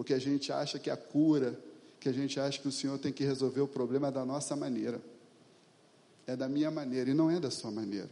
porque 0.00 0.14
a 0.14 0.18
gente 0.18 0.50
acha 0.50 0.78
que 0.78 0.88
a 0.88 0.96
cura, 0.96 1.60
que 2.00 2.08
a 2.08 2.12
gente 2.12 2.40
acha 2.40 2.58
que 2.58 2.66
o 2.66 2.72
Senhor 2.72 2.98
tem 2.98 3.12
que 3.12 3.22
resolver 3.22 3.60
o 3.60 3.68
problema 3.68 4.10
da 4.10 4.24
nossa 4.24 4.56
maneira. 4.56 4.98
É 6.26 6.34
da 6.34 6.48
minha 6.48 6.70
maneira 6.70 7.10
e 7.10 7.12
não 7.12 7.30
é 7.30 7.38
da 7.38 7.50
sua 7.50 7.70
maneira. 7.70 8.08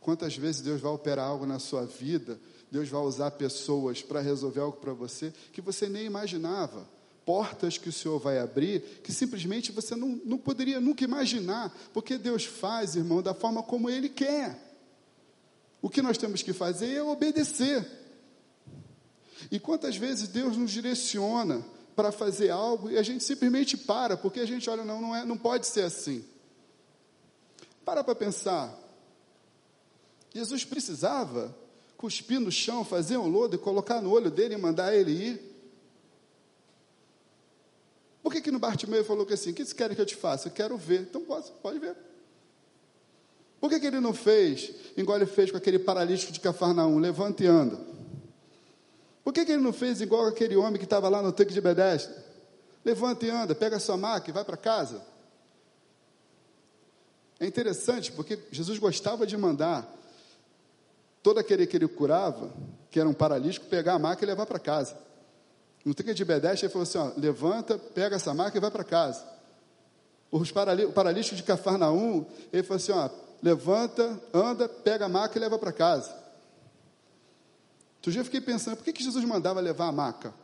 Quantas 0.00 0.34
vezes 0.34 0.62
Deus 0.62 0.80
vai 0.80 0.90
operar 0.90 1.28
algo 1.28 1.44
na 1.44 1.58
sua 1.58 1.84
vida, 1.84 2.40
Deus 2.70 2.88
vai 2.88 3.02
usar 3.02 3.32
pessoas 3.32 4.00
para 4.00 4.20
resolver 4.20 4.60
algo 4.60 4.78
para 4.78 4.94
você 4.94 5.30
que 5.52 5.60
você 5.60 5.90
nem 5.90 6.06
imaginava. 6.06 6.88
Portas 7.26 7.76
que 7.76 7.90
o 7.90 7.92
Senhor 7.92 8.18
vai 8.18 8.38
abrir, 8.38 8.80
que 9.04 9.12
simplesmente 9.12 9.70
você 9.72 9.94
não, 9.94 10.18
não 10.24 10.38
poderia 10.38 10.80
nunca 10.80 11.04
imaginar, 11.04 11.70
porque 11.92 12.16
Deus 12.16 12.46
faz, 12.46 12.96
irmão, 12.96 13.20
da 13.20 13.34
forma 13.34 13.62
como 13.62 13.90
Ele 13.90 14.08
quer. 14.08 14.69
O 15.82 15.88
que 15.88 16.02
nós 16.02 16.18
temos 16.18 16.42
que 16.42 16.52
fazer 16.52 16.94
é 16.94 17.02
obedecer. 17.02 17.86
E 19.50 19.58
quantas 19.58 19.96
vezes 19.96 20.28
Deus 20.28 20.56
nos 20.56 20.70
direciona 20.70 21.64
para 21.96 22.12
fazer 22.12 22.50
algo 22.50 22.90
e 22.90 22.98
a 22.98 23.02
gente 23.02 23.24
simplesmente 23.24 23.76
para, 23.76 24.16
porque 24.16 24.40
a 24.40 24.46
gente 24.46 24.68
olha, 24.68 24.84
não, 24.84 25.00
não, 25.00 25.16
é, 25.16 25.24
não 25.24 25.36
pode 25.36 25.66
ser 25.66 25.82
assim. 25.82 26.24
Para 27.84 28.04
para 28.04 28.14
pensar. 28.14 28.78
Jesus 30.32 30.64
precisava 30.64 31.54
cuspir 31.96 32.40
no 32.40 32.50
chão, 32.50 32.84
fazer 32.84 33.16
um 33.16 33.28
lodo 33.28 33.56
e 33.56 33.58
colocar 33.58 34.00
no 34.00 34.10
olho 34.10 34.30
dele 34.30 34.54
e 34.54 34.58
mandar 34.58 34.94
ele 34.94 35.10
ir? 35.10 35.50
Por 38.22 38.32
que, 38.32 38.40
que 38.40 38.50
no 38.50 38.58
Bartimeu 38.58 39.04
falou 39.04 39.26
que 39.26 39.34
assim, 39.34 39.50
o 39.50 39.54
que 39.54 39.64
você 39.64 39.74
quer 39.74 39.94
que 39.94 40.00
eu 40.00 40.06
te 40.06 40.16
faça? 40.16 40.48
Eu 40.48 40.52
quero 40.52 40.76
ver. 40.76 41.02
Então 41.02 41.22
pode, 41.22 41.50
pode 41.62 41.78
ver. 41.78 41.96
Por 43.60 43.68
que, 43.68 43.78
que 43.78 43.86
ele 43.86 44.00
não 44.00 44.14
fez, 44.14 44.72
igual 44.96 45.18
ele 45.18 45.26
fez 45.26 45.50
com 45.50 45.56
aquele 45.58 45.78
paralítico 45.78 46.32
de 46.32 46.40
Cafarnaum, 46.40 46.98
levanta 46.98 47.44
e 47.44 47.46
anda? 47.46 47.78
Por 49.22 49.34
que, 49.34 49.44
que 49.44 49.52
ele 49.52 49.62
não 49.62 49.72
fez 49.72 50.00
igual 50.00 50.26
aquele 50.26 50.56
homem 50.56 50.78
que 50.78 50.84
estava 50.84 51.08
lá 51.08 51.20
no 51.20 51.30
tanque 51.30 51.52
de 51.52 51.60
Bedestre? 51.60 52.14
Levanta 52.84 53.26
e 53.26 53.30
anda, 53.30 53.54
pega 53.54 53.78
sua 53.78 53.98
maca 53.98 54.30
e 54.30 54.32
vai 54.32 54.44
para 54.44 54.56
casa. 54.56 55.02
É 57.38 57.46
interessante 57.46 58.10
porque 58.12 58.38
Jesus 58.50 58.78
gostava 58.78 59.26
de 59.26 59.36
mandar 59.36 59.86
todo 61.22 61.38
aquele 61.38 61.66
que 61.66 61.76
ele 61.76 61.86
curava, 61.86 62.50
que 62.90 62.98
era 62.98 63.08
um 63.08 63.12
paralítico, 63.12 63.66
pegar 63.66 63.94
a 63.94 63.98
maca 63.98 64.24
e 64.24 64.26
levar 64.26 64.46
para 64.46 64.58
casa. 64.58 64.96
No 65.84 65.94
tanque 65.94 66.14
de 66.14 66.24
Bedestre 66.24 66.66
ele 66.66 66.72
falou 66.72 66.82
assim: 66.82 66.98
ó, 66.98 67.12
levanta, 67.16 67.78
pega 67.78 68.16
essa 68.16 68.32
maca 68.32 68.56
e 68.56 68.60
vai 68.60 68.70
para 68.70 68.84
casa. 68.84 69.22
Os 70.30 70.50
paralíticos 70.50 71.36
de 71.36 71.42
Cafarnaum, 71.42 72.24
ele 72.52 72.62
falou 72.62 72.76
assim: 72.76 72.92
ó, 72.92 73.08
levanta, 73.42 74.20
anda, 74.32 74.68
pega 74.68 75.06
a 75.06 75.08
maca 75.08 75.36
e 75.36 75.40
leva 75.40 75.58
para 75.58 75.72
casa. 75.72 76.10
Outro 77.96 78.12
dia 78.12 78.20
eu 78.20 78.24
fiquei 78.24 78.40
pensando, 78.40 78.76
por 78.76 78.84
que, 78.84 78.92
que 78.92 79.02
Jesus 79.02 79.24
mandava 79.24 79.60
levar 79.60 79.88
a 79.88 79.92
maca? 79.92 80.34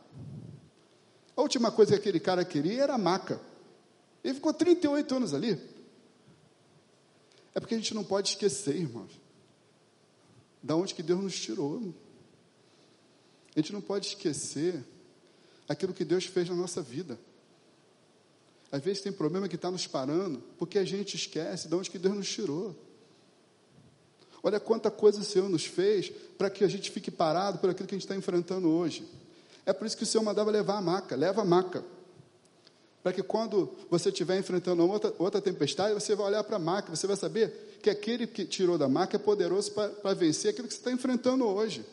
A 1.35 1.41
última 1.41 1.71
coisa 1.71 1.93
que 1.93 1.99
aquele 1.99 2.19
cara 2.19 2.43
queria 2.43 2.83
era 2.83 2.95
a 2.95 2.97
maca. 2.97 3.39
Ele 4.23 4.33
ficou 4.33 4.53
38 4.53 5.15
anos 5.15 5.33
ali. 5.33 5.59
É 7.53 7.59
porque 7.59 7.75
a 7.75 7.77
gente 7.77 7.93
não 7.93 8.03
pode 8.03 8.29
esquecer, 8.29 8.75
irmãos, 8.75 9.11
da 10.61 10.75
onde 10.75 10.93
que 10.93 11.01
Deus 11.01 11.21
nos 11.21 11.39
tirou. 11.39 11.93
A 13.55 13.59
gente 13.59 13.73
não 13.73 13.81
pode 13.81 14.07
esquecer 14.07 14.83
aquilo 15.67 15.93
que 15.93 16.05
Deus 16.05 16.25
fez 16.25 16.47
na 16.49 16.55
nossa 16.55 16.81
vida. 16.81 17.19
Às 18.71 18.81
vezes 18.83 19.01
tem 19.01 19.11
problema 19.11 19.47
que 19.47 19.55
está 19.55 19.71
nos 19.71 19.87
parando, 19.87 20.43
porque 20.57 20.77
a 20.77 20.85
gente 20.85 21.15
esquece 21.15 21.67
de 21.67 21.75
onde 21.75 21.89
que 21.89 21.97
Deus 21.97 22.15
nos 22.15 22.29
tirou. 22.29 22.75
Olha 24.43 24.59
quanta 24.59 24.91
coisa 24.91 25.19
o 25.19 25.23
Senhor 25.23 25.49
nos 25.49 25.65
fez 25.65 26.09
para 26.37 26.49
que 26.49 26.63
a 26.63 26.67
gente 26.67 26.91
fique 26.91 27.09
parado 27.09 27.57
por 27.57 27.69
aquilo 27.69 27.87
que 27.87 27.95
a 27.95 27.97
gente 27.97 28.05
está 28.05 28.15
enfrentando 28.15 28.69
hoje. 28.69 29.07
É 29.65 29.73
por 29.73 29.85
isso 29.85 29.97
que 29.97 30.03
o 30.03 30.05
Senhor 30.05 30.23
mandava 30.23 30.51
levar 30.51 30.77
a 30.77 30.81
maca, 30.81 31.15
leva 31.15 31.41
a 31.41 31.45
maca. 31.45 31.83
Para 33.03 33.13
que 33.13 33.23
quando 33.23 33.73
você 33.89 34.09
estiver 34.09 34.37
enfrentando 34.37 34.85
outra, 34.87 35.13
outra 35.17 35.41
tempestade, 35.41 35.93
você 35.93 36.15
vai 36.15 36.27
olhar 36.27 36.43
para 36.43 36.57
a 36.57 36.59
maca, 36.59 36.95
você 36.95 37.07
vai 37.07 37.15
saber 37.15 37.79
que 37.81 37.89
aquele 37.89 38.27
que 38.27 38.45
tirou 38.45 38.77
da 38.77 38.87
maca 38.87 39.15
é 39.15 39.19
poderoso 39.19 39.71
para 39.71 40.13
vencer 40.13 40.51
aquilo 40.51 40.67
que 40.67 40.73
você 40.73 40.79
está 40.79 40.91
enfrentando 40.91 41.45
hoje. 41.45 41.85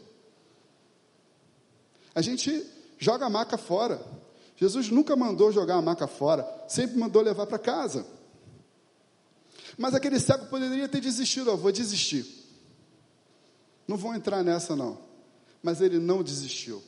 A 2.14 2.20
gente 2.20 2.64
joga 2.98 3.26
a 3.26 3.30
maca 3.30 3.58
fora. 3.58 4.00
Jesus 4.56 4.88
nunca 4.88 5.16
mandou 5.16 5.50
jogar 5.50 5.74
a 5.74 5.82
maca 5.82 6.06
fora, 6.06 6.46
sempre 6.68 6.96
mandou 6.96 7.22
levar 7.22 7.46
para 7.46 7.58
casa. 7.58 8.06
Mas 9.76 9.94
aquele 9.94 10.18
cego 10.20 10.46
poderia 10.46 10.88
ter 10.88 11.00
desistido, 11.00 11.50
eu 11.50 11.56
vou 11.56 11.72
desistir. 11.72 12.26
Não 13.86 13.96
vou 13.96 14.14
entrar 14.14 14.42
nessa, 14.42 14.74
não. 14.74 14.98
Mas 15.62 15.80
ele 15.80 15.98
não 15.98 16.22
desistiu. 16.22 16.82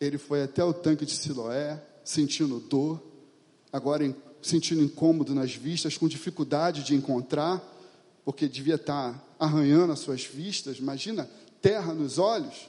Ele 0.00 0.18
foi 0.18 0.42
até 0.42 0.64
o 0.64 0.72
tanque 0.72 1.04
de 1.04 1.12
Siloé, 1.12 1.82
sentindo 2.02 2.58
dor, 2.58 3.02
agora 3.72 4.14
sentindo 4.42 4.82
incômodo 4.82 5.34
nas 5.34 5.54
vistas, 5.54 5.96
com 5.96 6.08
dificuldade 6.08 6.82
de 6.82 6.94
encontrar, 6.94 7.62
porque 8.24 8.48
devia 8.48 8.76
estar 8.76 9.22
arranhando 9.38 9.92
as 9.92 10.00
suas 10.00 10.24
vistas. 10.24 10.78
Imagina, 10.78 11.28
terra 11.60 11.92
nos 11.92 12.18
olhos. 12.18 12.68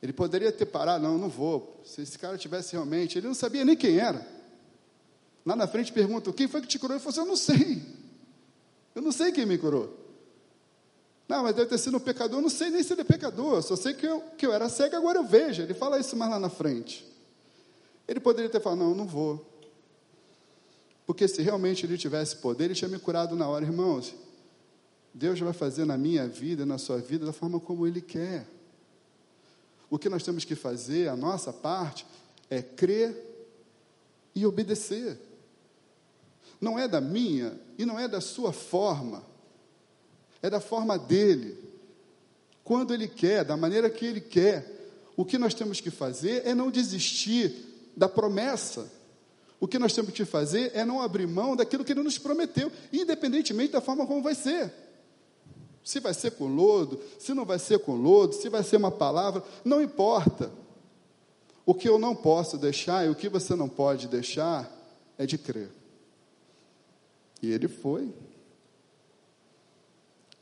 Ele 0.00 0.12
poderia 0.12 0.52
ter 0.52 0.66
parado, 0.66 1.02
não, 1.02 1.18
não 1.18 1.28
vou. 1.28 1.82
Se 1.84 2.02
esse 2.02 2.18
cara 2.18 2.38
tivesse 2.38 2.72
realmente, 2.72 3.18
ele 3.18 3.26
não 3.26 3.34
sabia 3.34 3.64
nem 3.64 3.76
quem 3.76 3.98
era. 3.98 4.35
Lá 5.46 5.54
na 5.54 5.68
frente 5.68 5.92
pergunta: 5.92 6.32
quem 6.32 6.48
foi 6.48 6.60
que 6.60 6.66
te 6.66 6.78
curou? 6.78 6.96
Ele 6.96 7.02
falou 7.02 7.12
assim: 7.12 7.20
eu 7.20 7.26
não 7.26 7.36
sei. 7.36 7.82
Eu 8.96 9.02
não 9.02 9.12
sei 9.12 9.30
quem 9.30 9.46
me 9.46 9.56
curou. 9.56 9.96
Não, 11.28 11.44
mas 11.44 11.54
deve 11.54 11.68
ter 11.68 11.78
sido 11.78 11.96
um 11.96 12.00
pecador. 12.00 12.38
Eu 12.38 12.42
não 12.42 12.50
sei 12.50 12.70
nem 12.70 12.82
se 12.82 12.92
ele 12.92 13.02
é 13.02 13.04
pecador. 13.04 13.62
Só 13.62 13.76
sei 13.76 13.94
que 13.94 14.06
eu, 14.06 14.20
que 14.36 14.44
eu 14.44 14.52
era 14.52 14.68
cego, 14.68 14.96
agora 14.96 15.18
eu 15.18 15.24
vejo. 15.24 15.62
Ele 15.62 15.74
fala 15.74 16.00
isso 16.00 16.16
mais 16.16 16.30
lá 16.30 16.40
na 16.40 16.48
frente. 16.48 17.06
Ele 18.08 18.18
poderia 18.18 18.50
ter 18.50 18.60
falado: 18.60 18.80
Não, 18.80 18.90
eu 18.90 18.96
não 18.96 19.06
vou. 19.06 19.54
Porque 21.06 21.28
se 21.28 21.40
realmente 21.40 21.86
ele 21.86 21.96
tivesse 21.96 22.36
poder, 22.36 22.64
ele 22.64 22.74
tinha 22.74 22.88
me 22.88 22.98
curado 22.98 23.36
na 23.36 23.48
hora. 23.48 23.64
Irmãos, 23.64 24.12
Deus 25.14 25.38
vai 25.38 25.52
fazer 25.52 25.84
na 25.84 25.96
minha 25.96 26.26
vida, 26.26 26.66
na 26.66 26.76
sua 26.76 26.98
vida, 26.98 27.24
da 27.24 27.32
forma 27.32 27.60
como 27.60 27.86
Ele 27.86 28.00
quer. 28.00 28.46
O 29.88 29.96
que 29.96 30.08
nós 30.08 30.24
temos 30.24 30.44
que 30.44 30.56
fazer, 30.56 31.08
a 31.08 31.14
nossa 31.14 31.52
parte, 31.52 32.04
é 32.50 32.60
crer 32.60 33.16
e 34.34 34.44
obedecer. 34.44 35.16
Não 36.60 36.78
é 36.78 36.88
da 36.88 37.00
minha 37.00 37.58
e 37.78 37.84
não 37.84 37.98
é 37.98 38.08
da 38.08 38.20
sua 38.20 38.52
forma, 38.52 39.22
é 40.42 40.48
da 40.48 40.60
forma 40.60 40.98
dele, 40.98 41.56
quando 42.64 42.92
ele 42.92 43.06
quer, 43.06 43.44
da 43.44 43.56
maneira 43.56 43.88
que 43.88 44.04
ele 44.04 44.20
quer. 44.20 44.74
O 45.16 45.24
que 45.24 45.38
nós 45.38 45.54
temos 45.54 45.80
que 45.80 45.90
fazer 45.90 46.46
é 46.46 46.54
não 46.54 46.70
desistir 46.70 47.54
da 47.96 48.08
promessa. 48.08 48.90
O 49.58 49.66
que 49.66 49.78
nós 49.78 49.92
temos 49.92 50.12
que 50.12 50.24
fazer 50.24 50.72
é 50.74 50.84
não 50.84 51.00
abrir 51.00 51.26
mão 51.26 51.56
daquilo 51.56 51.84
que 51.84 51.92
ele 51.92 52.02
nos 52.02 52.18
prometeu, 52.18 52.70
independentemente 52.92 53.72
da 53.72 53.80
forma 53.80 54.06
como 54.06 54.22
vai 54.22 54.34
ser. 54.34 54.72
Se 55.82 56.00
vai 56.00 56.12
ser 56.12 56.32
com 56.32 56.46
lodo, 56.46 57.00
se 57.18 57.32
não 57.32 57.44
vai 57.44 57.58
ser 57.58 57.78
com 57.78 57.94
lodo, 57.94 58.34
se 58.34 58.48
vai 58.48 58.62
ser 58.62 58.76
uma 58.76 58.90
palavra, 58.90 59.42
não 59.64 59.80
importa. 59.80 60.50
O 61.64 61.74
que 61.74 61.88
eu 61.88 61.98
não 61.98 62.14
posso 62.14 62.58
deixar 62.58 63.06
e 63.06 63.10
o 63.10 63.14
que 63.14 63.28
você 63.28 63.54
não 63.54 63.68
pode 63.68 64.08
deixar 64.08 64.70
é 65.16 65.24
de 65.24 65.38
crer. 65.38 65.70
E 67.46 67.52
ele 67.52 67.68
foi. 67.68 68.12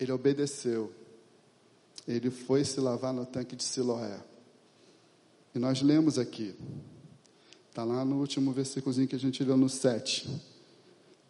Ele 0.00 0.10
obedeceu. 0.10 0.90
Ele 2.08 2.30
foi 2.30 2.64
se 2.64 2.80
lavar 2.80 3.12
no 3.12 3.26
tanque 3.26 3.54
de 3.54 3.62
Siloé. 3.62 4.18
E 5.54 5.58
nós 5.58 5.82
lemos 5.82 6.18
aqui. 6.18 6.54
Está 7.68 7.84
lá 7.84 8.04
no 8.04 8.20
último 8.20 8.52
versículozinho 8.52 9.06
que 9.06 9.16
a 9.16 9.18
gente 9.18 9.44
leu 9.44 9.56
no 9.56 9.68
7. 9.68 10.30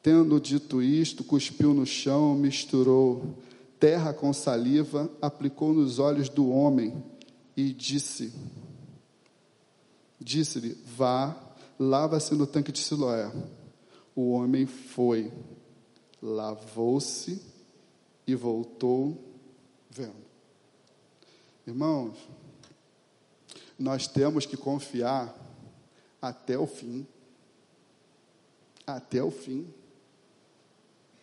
Tendo 0.00 0.40
dito 0.40 0.80
isto, 0.80 1.24
cuspiu 1.24 1.74
no 1.74 1.84
chão, 1.84 2.36
misturou 2.36 3.36
terra 3.80 4.14
com 4.14 4.32
saliva, 4.32 5.10
aplicou 5.20 5.72
nos 5.72 5.98
olhos 5.98 6.28
do 6.28 6.50
homem 6.50 7.02
e 7.56 7.72
disse: 7.72 8.32
Disse-lhe: 10.20 10.78
Vá, 10.96 11.36
lava-se 11.78 12.34
no 12.34 12.46
tanque 12.46 12.70
de 12.70 12.78
Siloé. 12.78 13.32
O 14.14 14.30
homem 14.30 14.66
foi, 14.66 15.32
lavou-se 16.24 17.38
e 18.26 18.34
voltou 18.34 19.22
vendo. 19.90 20.24
Irmãos, 21.66 22.16
nós 23.78 24.08
temos 24.08 24.46
que 24.46 24.56
confiar 24.56 25.36
até 26.22 26.58
o 26.58 26.66
fim. 26.66 27.06
Até 28.86 29.22
o 29.22 29.30
fim. 29.30 29.68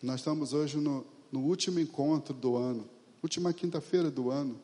Nós 0.00 0.20
estamos 0.20 0.52
hoje 0.52 0.78
no, 0.78 1.04
no 1.32 1.40
último 1.40 1.80
encontro 1.80 2.32
do 2.32 2.56
ano, 2.56 2.88
última 3.22 3.52
quinta-feira 3.52 4.10
do 4.10 4.30
ano. 4.30 4.58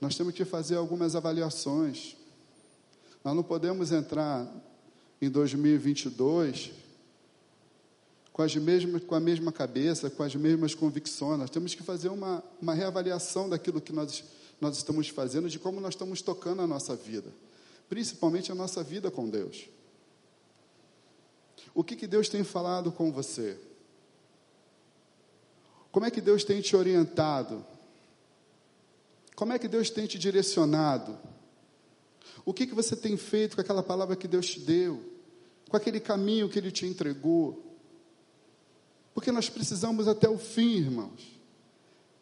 Nós 0.00 0.16
temos 0.16 0.34
que 0.34 0.44
fazer 0.44 0.74
algumas 0.74 1.14
avaliações. 1.14 2.16
Nós 3.22 3.36
não 3.36 3.44
podemos 3.44 3.92
entrar 3.92 4.52
em 5.20 5.30
2022 5.30 6.81
com, 8.32 8.42
as 8.42 8.54
mesmas, 8.56 9.04
com 9.04 9.14
a 9.14 9.20
mesma 9.20 9.52
cabeça, 9.52 10.08
com 10.08 10.22
as 10.22 10.34
mesmas 10.34 10.74
convicções. 10.74 11.38
Nós 11.38 11.50
temos 11.50 11.74
que 11.74 11.82
fazer 11.82 12.08
uma, 12.08 12.42
uma 12.60 12.74
reavaliação 12.74 13.48
daquilo 13.48 13.80
que 13.80 13.92
nós, 13.92 14.24
nós 14.60 14.76
estamos 14.76 15.08
fazendo, 15.08 15.48
de 15.48 15.58
como 15.58 15.80
nós 15.80 15.94
estamos 15.94 16.22
tocando 16.22 16.62
a 16.62 16.66
nossa 16.66 16.96
vida, 16.96 17.30
principalmente 17.88 18.50
a 18.50 18.54
nossa 18.54 18.82
vida 18.82 19.10
com 19.10 19.28
Deus. 19.28 19.68
O 21.74 21.84
que, 21.84 21.96
que 21.96 22.06
Deus 22.06 22.28
tem 22.28 22.42
falado 22.42 22.90
com 22.90 23.12
você? 23.12 23.58
Como 25.90 26.06
é 26.06 26.10
que 26.10 26.20
Deus 26.20 26.42
tem 26.42 26.60
te 26.60 26.74
orientado? 26.74 27.64
Como 29.36 29.52
é 29.52 29.58
que 29.58 29.68
Deus 29.68 29.90
tem 29.90 30.06
te 30.06 30.18
direcionado? 30.18 31.18
O 32.44 32.52
que, 32.52 32.66
que 32.66 32.74
você 32.74 32.96
tem 32.96 33.16
feito 33.16 33.56
com 33.56 33.60
aquela 33.60 33.82
palavra 33.82 34.16
que 34.16 34.26
Deus 34.26 34.46
te 34.46 34.60
deu? 34.60 35.02
Com 35.68 35.76
aquele 35.76 36.00
caminho 36.00 36.48
que 36.48 36.58
Ele 36.58 36.70
te 36.70 36.86
entregou? 36.86 37.71
Porque 39.14 39.30
nós 39.30 39.48
precisamos 39.48 40.08
até 40.08 40.28
o 40.28 40.38
fim, 40.38 40.76
irmãos. 40.76 41.40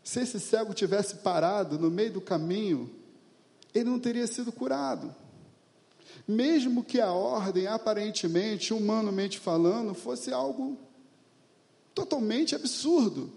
Se 0.03 0.21
esse 0.21 0.41
cego 0.41 0.75
tivesse 0.75 1.17
parado 1.17 1.79
no 1.79 1.91
meio 1.91 2.13
do 2.13 2.21
caminho, 2.21 2.91
ele 3.75 3.89
não 3.89 3.99
teria 3.99 4.27
sido 4.27 4.51
curado. 4.51 5.15
Mesmo 6.27 6.83
que 6.83 7.01
a 7.01 7.13
ordem, 7.13 7.67
aparentemente, 7.67 8.75
humanamente 8.75 9.39
falando, 9.39 9.95
fosse 9.95 10.33
algo 10.33 10.77
totalmente 11.95 12.55
absurdo. 12.55 13.31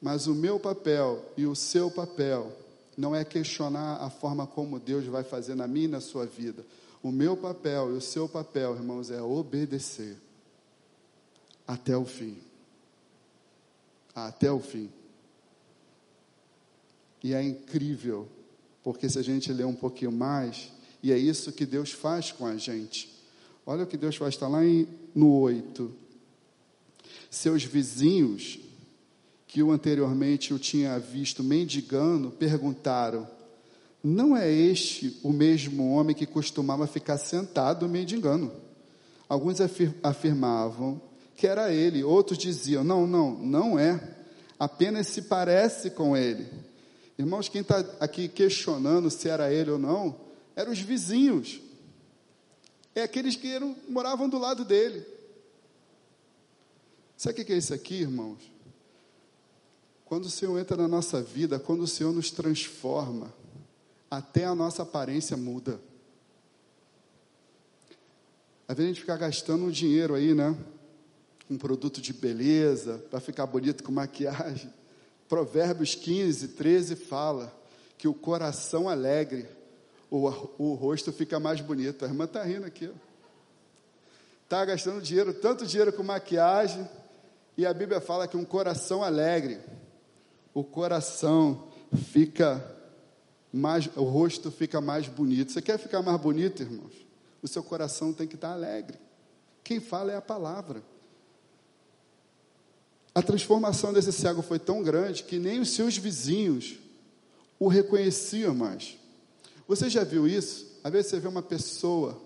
Mas 0.00 0.26
o 0.26 0.34
meu 0.34 0.60
papel 0.60 1.24
e 1.36 1.46
o 1.46 1.54
seu 1.54 1.90
papel 1.90 2.52
não 2.96 3.16
é 3.16 3.24
questionar 3.24 3.96
a 3.96 4.10
forma 4.10 4.46
como 4.46 4.78
Deus 4.78 5.06
vai 5.06 5.24
fazer 5.24 5.54
na 5.54 5.66
minha 5.66 5.86
e 5.86 5.88
na 5.88 6.00
sua 6.00 6.26
vida. 6.26 6.64
O 7.02 7.10
meu 7.10 7.36
papel 7.36 7.92
e 7.92 7.96
o 7.96 8.00
seu 8.00 8.28
papel, 8.28 8.74
irmãos, 8.74 9.10
é 9.10 9.22
obedecer 9.22 10.18
até 11.66 11.96
o 11.96 12.04
fim. 12.04 12.38
Até 14.14 14.50
o 14.50 14.60
fim. 14.60 14.90
E 17.22 17.32
é 17.32 17.42
incrível 17.42 18.28
porque 18.82 19.08
se 19.08 19.18
a 19.18 19.22
gente 19.22 19.50
ler 19.50 19.64
um 19.64 19.74
pouquinho 19.74 20.12
mais, 20.12 20.70
e 21.02 21.10
é 21.10 21.16
isso 21.16 21.52
que 21.52 21.64
Deus 21.64 21.90
faz 21.90 22.30
com 22.30 22.44
a 22.44 22.58
gente. 22.58 23.10
Olha 23.64 23.84
o 23.84 23.86
que 23.86 23.96
Deus 23.96 24.14
faz, 24.16 24.34
está 24.34 24.46
lá 24.46 24.62
em, 24.62 24.86
no 25.14 25.32
8. 25.40 25.90
Seus 27.30 27.64
vizinhos, 27.64 28.58
que 29.46 29.62
o 29.62 29.70
anteriormente 29.70 30.52
o 30.52 30.58
tinha 30.58 30.98
visto 30.98 31.42
mendigando, 31.42 32.30
perguntaram: 32.30 33.26
Não 34.02 34.36
é 34.36 34.52
este 34.52 35.18
o 35.22 35.32
mesmo 35.32 35.92
homem 35.92 36.14
que 36.14 36.26
costumava 36.26 36.86
ficar 36.86 37.16
sentado 37.16 37.88
mendigando? 37.88 38.52
Alguns 39.26 39.62
afir 39.62 39.94
afirmavam 40.02 41.00
que 41.36 41.46
era 41.46 41.72
ele, 41.72 42.04
outros 42.04 42.38
diziam: 42.38 42.84
Não, 42.84 43.06
não, 43.06 43.32
não 43.38 43.78
é, 43.78 44.16
apenas 44.58 45.08
se 45.08 45.22
parece 45.22 45.90
com 45.90 46.16
ele. 46.16 46.46
Irmãos, 47.18 47.48
quem 47.48 47.60
está 47.60 47.78
aqui 48.00 48.28
questionando 48.28 49.10
se 49.10 49.28
era 49.28 49.52
ele 49.52 49.70
ou 49.70 49.78
não, 49.78 50.20
eram 50.56 50.72
os 50.72 50.80
vizinhos. 50.80 51.60
É 52.94 53.02
aqueles 53.02 53.36
que 53.36 53.48
eram, 53.50 53.76
moravam 53.88 54.28
do 54.28 54.38
lado 54.38 54.64
dele. 54.64 55.04
Sabe 57.16 57.40
o 57.40 57.44
que 57.44 57.52
é 57.52 57.56
isso 57.56 57.74
aqui, 57.74 58.02
irmãos? 58.02 58.38
Quando 60.04 60.26
o 60.26 60.30
Senhor 60.30 60.58
entra 60.58 60.76
na 60.76 60.86
nossa 60.86 61.22
vida, 61.22 61.58
quando 61.58 61.82
o 61.82 61.86
Senhor 61.86 62.12
nos 62.12 62.30
transforma, 62.30 63.32
até 64.10 64.44
a 64.44 64.54
nossa 64.54 64.82
aparência 64.82 65.36
muda. 65.36 65.80
Às 68.66 68.76
vezes 68.76 68.90
a 68.90 68.92
gente 68.94 69.00
fica 69.00 69.16
gastando 69.16 69.64
um 69.64 69.70
dinheiro 69.70 70.14
aí, 70.14 70.34
né? 70.34 70.56
Um 71.50 71.58
produto 71.58 72.00
de 72.00 72.12
beleza, 72.12 72.98
para 73.10 73.20
ficar 73.20 73.46
bonito 73.46 73.84
com 73.84 73.92
maquiagem. 73.92 74.72
Provérbios 75.28 75.94
15, 75.94 76.48
13 76.48 76.96
fala 76.96 77.52
que 77.96 78.08
o 78.08 78.14
coração 78.14 78.88
alegre, 78.88 79.46
o, 80.10 80.26
o 80.58 80.74
rosto 80.74 81.12
fica 81.12 81.40
mais 81.40 81.60
bonito. 81.60 82.04
A 82.04 82.08
irmã 82.08 82.24
está 82.24 82.42
rindo 82.42 82.66
aqui. 82.66 82.90
Está 84.44 84.64
gastando 84.64 85.00
dinheiro, 85.00 85.32
tanto 85.32 85.66
dinheiro 85.66 85.92
com 85.92 86.02
maquiagem, 86.02 86.88
e 87.56 87.64
a 87.64 87.72
Bíblia 87.72 88.00
fala 88.00 88.28
que 88.28 88.36
um 88.36 88.44
coração 88.44 89.02
alegre, 89.02 89.58
o 90.52 90.62
coração 90.62 91.68
fica 92.10 92.62
mais, 93.52 93.88
o 93.96 94.02
rosto 94.02 94.50
fica 94.50 94.80
mais 94.80 95.06
bonito. 95.06 95.52
Você 95.52 95.62
quer 95.62 95.78
ficar 95.78 96.02
mais 96.02 96.20
bonito, 96.20 96.62
irmãos? 96.62 96.92
O 97.42 97.48
seu 97.48 97.62
coração 97.62 98.12
tem 98.12 98.26
que 98.26 98.34
estar 98.34 98.52
alegre. 98.52 98.98
Quem 99.62 99.80
fala 99.80 100.12
é 100.12 100.16
a 100.16 100.22
palavra. 100.22 100.82
A 103.14 103.22
transformação 103.22 103.92
desse 103.92 104.12
cego 104.12 104.42
foi 104.42 104.58
tão 104.58 104.82
grande 104.82 105.22
que 105.22 105.38
nem 105.38 105.60
os 105.60 105.70
seus 105.70 105.96
vizinhos 105.96 106.74
o 107.60 107.68
reconheciam 107.68 108.52
mais. 108.52 108.98
Você 109.68 109.88
já 109.88 110.02
viu 110.02 110.26
isso? 110.26 110.66
Às 110.82 110.92
vezes 110.92 111.10
você 111.10 111.20
vê 111.20 111.28
uma 111.28 111.42
pessoa 111.42 112.20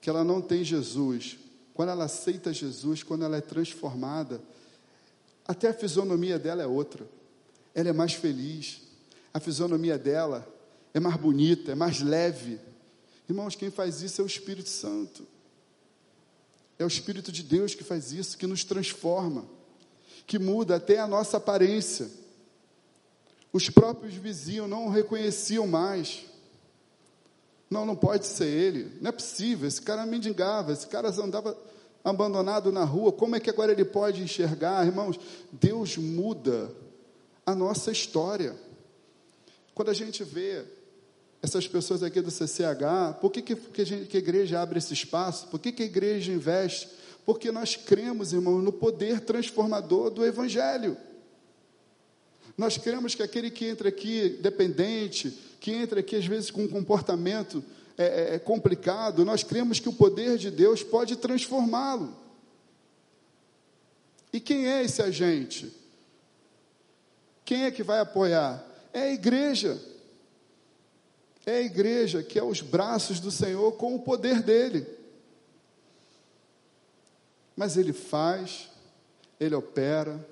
que 0.00 0.10
ela 0.10 0.24
não 0.24 0.42
tem 0.42 0.64
Jesus. 0.64 1.38
Quando 1.72 1.90
ela 1.90 2.04
aceita 2.04 2.52
Jesus, 2.52 3.04
quando 3.04 3.24
ela 3.24 3.36
é 3.36 3.40
transformada, 3.40 4.42
até 5.46 5.68
a 5.68 5.74
fisionomia 5.74 6.38
dela 6.38 6.62
é 6.62 6.66
outra. 6.66 7.06
Ela 7.72 7.90
é 7.90 7.92
mais 7.92 8.12
feliz. 8.12 8.80
A 9.32 9.38
fisionomia 9.38 9.96
dela 9.96 10.52
é 10.92 10.98
mais 10.98 11.16
bonita, 11.16 11.70
é 11.70 11.74
mais 11.76 12.00
leve. 12.00 12.58
Irmãos, 13.28 13.54
quem 13.54 13.70
faz 13.70 14.02
isso 14.02 14.20
é 14.20 14.24
o 14.24 14.26
Espírito 14.26 14.68
Santo. 14.68 15.24
É 16.76 16.84
o 16.84 16.88
Espírito 16.88 17.30
de 17.30 17.44
Deus 17.44 17.74
que 17.74 17.84
faz 17.84 18.12
isso, 18.12 18.36
que 18.36 18.48
nos 18.48 18.64
transforma 18.64 19.55
que 20.26 20.38
muda 20.38 20.76
até 20.76 20.98
a 20.98 21.06
nossa 21.06 21.36
aparência. 21.36 22.10
Os 23.52 23.70
próprios 23.70 24.14
vizinhos 24.14 24.68
não 24.68 24.86
o 24.86 24.90
reconheciam 24.90 25.66
mais. 25.66 26.24
Não, 27.70 27.86
não 27.86 27.96
pode 27.96 28.26
ser 28.26 28.46
ele. 28.46 28.98
Não 29.00 29.08
é 29.08 29.12
possível. 29.12 29.68
Esse 29.68 29.80
cara 29.80 30.04
mendigava, 30.04 30.72
esse 30.72 30.86
cara 30.86 31.08
andava 31.08 31.56
abandonado 32.04 32.70
na 32.70 32.84
rua. 32.84 33.12
Como 33.12 33.36
é 33.36 33.40
que 33.40 33.50
agora 33.50 33.72
ele 33.72 33.84
pode 33.84 34.22
enxergar, 34.22 34.86
irmãos? 34.86 35.18
Deus 35.52 35.96
muda 35.96 36.70
a 37.44 37.54
nossa 37.54 37.90
história. 37.90 38.54
Quando 39.74 39.90
a 39.90 39.94
gente 39.94 40.22
vê 40.24 40.64
essas 41.42 41.68
pessoas 41.68 42.02
aqui 42.02 42.20
do 42.20 42.30
CCH, 42.30 43.20
por 43.20 43.30
que, 43.30 43.42
que, 43.42 43.56
que, 43.56 43.82
a, 43.82 43.86
gente, 43.86 44.06
que 44.06 44.16
a 44.16 44.20
igreja 44.20 44.60
abre 44.60 44.78
esse 44.78 44.92
espaço? 44.92 45.46
Por 45.48 45.60
que, 45.60 45.72
que 45.72 45.82
a 45.82 45.86
igreja 45.86 46.32
investe? 46.32 46.88
Porque 47.26 47.50
nós 47.50 47.74
cremos, 47.74 48.32
irmão, 48.32 48.62
no 48.62 48.72
poder 48.72 49.20
transformador 49.20 50.10
do 50.10 50.24
Evangelho. 50.24 50.96
Nós 52.56 52.78
cremos 52.78 53.16
que 53.16 53.22
aquele 53.22 53.50
que 53.50 53.66
entra 53.66 53.88
aqui 53.88 54.38
dependente, 54.40 55.36
que 55.60 55.72
entra 55.72 55.98
aqui 56.00 56.14
às 56.14 56.24
vezes 56.24 56.52
com 56.52 56.62
um 56.62 56.68
comportamento 56.68 57.62
é, 57.98 58.04
é, 58.04 58.34
é 58.36 58.38
complicado, 58.38 59.24
nós 59.24 59.42
cremos 59.42 59.80
que 59.80 59.88
o 59.88 59.92
poder 59.92 60.38
de 60.38 60.52
Deus 60.52 60.84
pode 60.84 61.16
transformá-lo. 61.16 62.16
E 64.32 64.38
quem 64.38 64.68
é 64.68 64.84
esse 64.84 65.02
agente? 65.02 65.74
Quem 67.44 67.64
é 67.64 67.70
que 67.72 67.82
vai 67.82 67.98
apoiar? 67.98 68.64
É 68.92 69.02
a 69.02 69.12
igreja. 69.12 69.82
É 71.44 71.56
a 71.56 71.62
igreja 71.62 72.22
que 72.22 72.38
é 72.38 72.44
os 72.44 72.60
braços 72.60 73.18
do 73.18 73.30
Senhor 73.30 73.72
com 73.72 73.96
o 73.96 74.00
poder 74.00 74.42
dele. 74.42 74.95
Mas 77.56 77.78
ele 77.78 77.94
faz, 77.94 78.68
ele 79.40 79.54
opera 79.54 80.24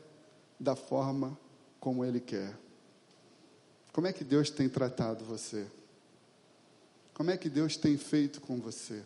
da 0.60 0.76
forma 0.76 1.36
como 1.80 2.04
ele 2.04 2.20
quer. 2.20 2.56
Como 3.92 4.06
é 4.06 4.12
que 4.12 4.22
Deus 4.22 4.50
tem 4.50 4.68
tratado 4.68 5.24
você? 5.24 5.66
Como 7.14 7.30
é 7.30 7.36
que 7.36 7.48
Deus 7.48 7.76
tem 7.76 7.96
feito 7.96 8.40
com 8.40 8.60
você? 8.60 9.02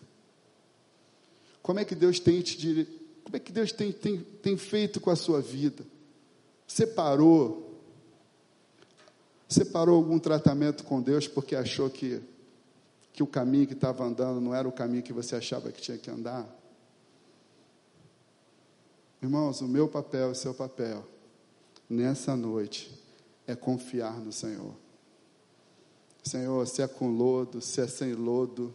Como 1.63 1.79
é 1.79 1.85
que 1.85 1.95
Deus 1.95 2.19
tem 2.19 2.41
te 2.41 2.87
como 3.23 3.37
é 3.37 3.39
que 3.41 3.53
Deus 3.53 3.71
tem, 3.73 3.93
tem, 3.93 4.21
tem 4.21 4.57
feito 4.57 4.99
com 5.01 5.11
a 5.11 5.17
sua 5.17 5.43
vida? 5.43 5.85
Você 6.67 6.87
parou? 6.87 7.79
Você 9.47 9.67
parou 9.67 9.97
algum 9.97 10.19
tratamento 10.19 10.83
com 10.83 11.03
Deus 11.03 11.29
porque 11.29 11.55
achou 11.55 11.91
que, 11.91 12.23
que 13.13 13.23
o 13.23 13.27
caminho 13.27 13.67
que 13.67 13.75
estava 13.75 14.03
andando 14.03 14.41
não 14.41 14.55
era 14.55 14.67
o 14.67 14.73
caminho 14.73 15.03
que 15.03 15.13
você 15.13 15.37
achava 15.37 15.71
que 15.71 15.83
tinha 15.83 15.99
que 15.99 16.11
andar? 16.11 16.49
Irmãos, 19.23 19.61
o 19.61 19.69
meu 19.69 19.89
papel 19.89 20.29
e 20.29 20.33
o 20.33 20.35
seu 20.35 20.55
papel 20.55 21.05
nessa 21.89 22.37
noite 22.37 22.93
é 23.47 23.57
confiar 23.57 24.21
no 24.21 24.33
Senhor. 24.33 24.75
Senhor, 26.23 26.67
se 26.67 26.83
é 26.83 26.87
com 26.87 27.09
lodo, 27.09 27.61
se 27.61 27.81
é 27.81 27.87
sem 27.87 28.13
lodo, 28.13 28.75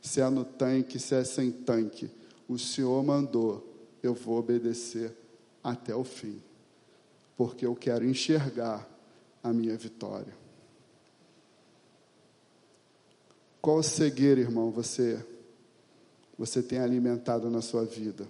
se 0.00 0.20
é 0.20 0.28
no 0.28 0.44
tanque, 0.44 0.98
se 0.98 1.14
é 1.14 1.24
sem 1.24 1.50
tanque, 1.50 2.10
o 2.48 2.58
Senhor 2.58 3.02
mandou 3.02 3.66
eu 4.02 4.14
vou 4.14 4.38
obedecer 4.38 5.14
até 5.62 5.94
o 5.94 6.04
fim, 6.04 6.40
porque 7.36 7.66
eu 7.66 7.74
quero 7.74 8.04
enxergar 8.04 8.88
a 9.42 9.52
minha 9.52 9.76
vitória. 9.76 10.34
Qual 13.60 13.82
cegueira, 13.82 14.40
irmão, 14.40 14.70
você 14.70 15.24
você 16.38 16.62
tem 16.62 16.78
alimentado 16.78 17.50
na 17.50 17.60
sua 17.60 17.84
vida? 17.84 18.26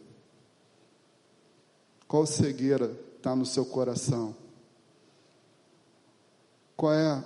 Qual 2.10 2.26
cegueira 2.26 2.92
está 3.16 3.36
no 3.36 3.46
seu 3.46 3.64
coração? 3.64 4.34
Qual 6.76 6.92
é 6.92 7.24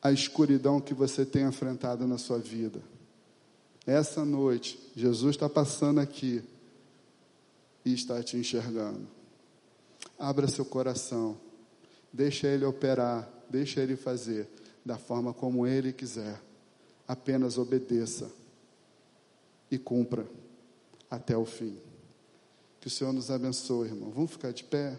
a 0.00 0.10
escuridão 0.10 0.80
que 0.80 0.94
você 0.94 1.26
tem 1.26 1.44
enfrentado 1.44 2.06
na 2.06 2.16
sua 2.16 2.38
vida? 2.38 2.80
Essa 3.86 4.24
noite, 4.24 4.80
Jesus 4.96 5.36
está 5.36 5.50
passando 5.50 6.00
aqui 6.00 6.42
e 7.84 7.92
está 7.92 8.22
te 8.22 8.38
enxergando. 8.38 9.06
Abra 10.18 10.48
seu 10.48 10.64
coração, 10.64 11.36
deixa 12.10 12.46
Ele 12.46 12.64
operar, 12.64 13.28
deixa 13.50 13.82
Ele 13.82 13.96
fazer 13.96 14.48
da 14.82 14.96
forma 14.96 15.34
como 15.34 15.66
Ele 15.66 15.92
quiser. 15.92 16.40
Apenas 17.06 17.58
obedeça 17.58 18.32
e 19.70 19.76
cumpra 19.76 20.26
até 21.10 21.36
o 21.36 21.44
fim. 21.44 21.76
Que 22.86 22.88
o 22.88 22.92
Senhor 22.92 23.12
nos 23.12 23.32
abençoe, 23.32 23.88
irmão. 23.88 24.12
Vamos 24.12 24.30
ficar 24.30 24.52
de 24.52 24.62
pé? 24.62 24.96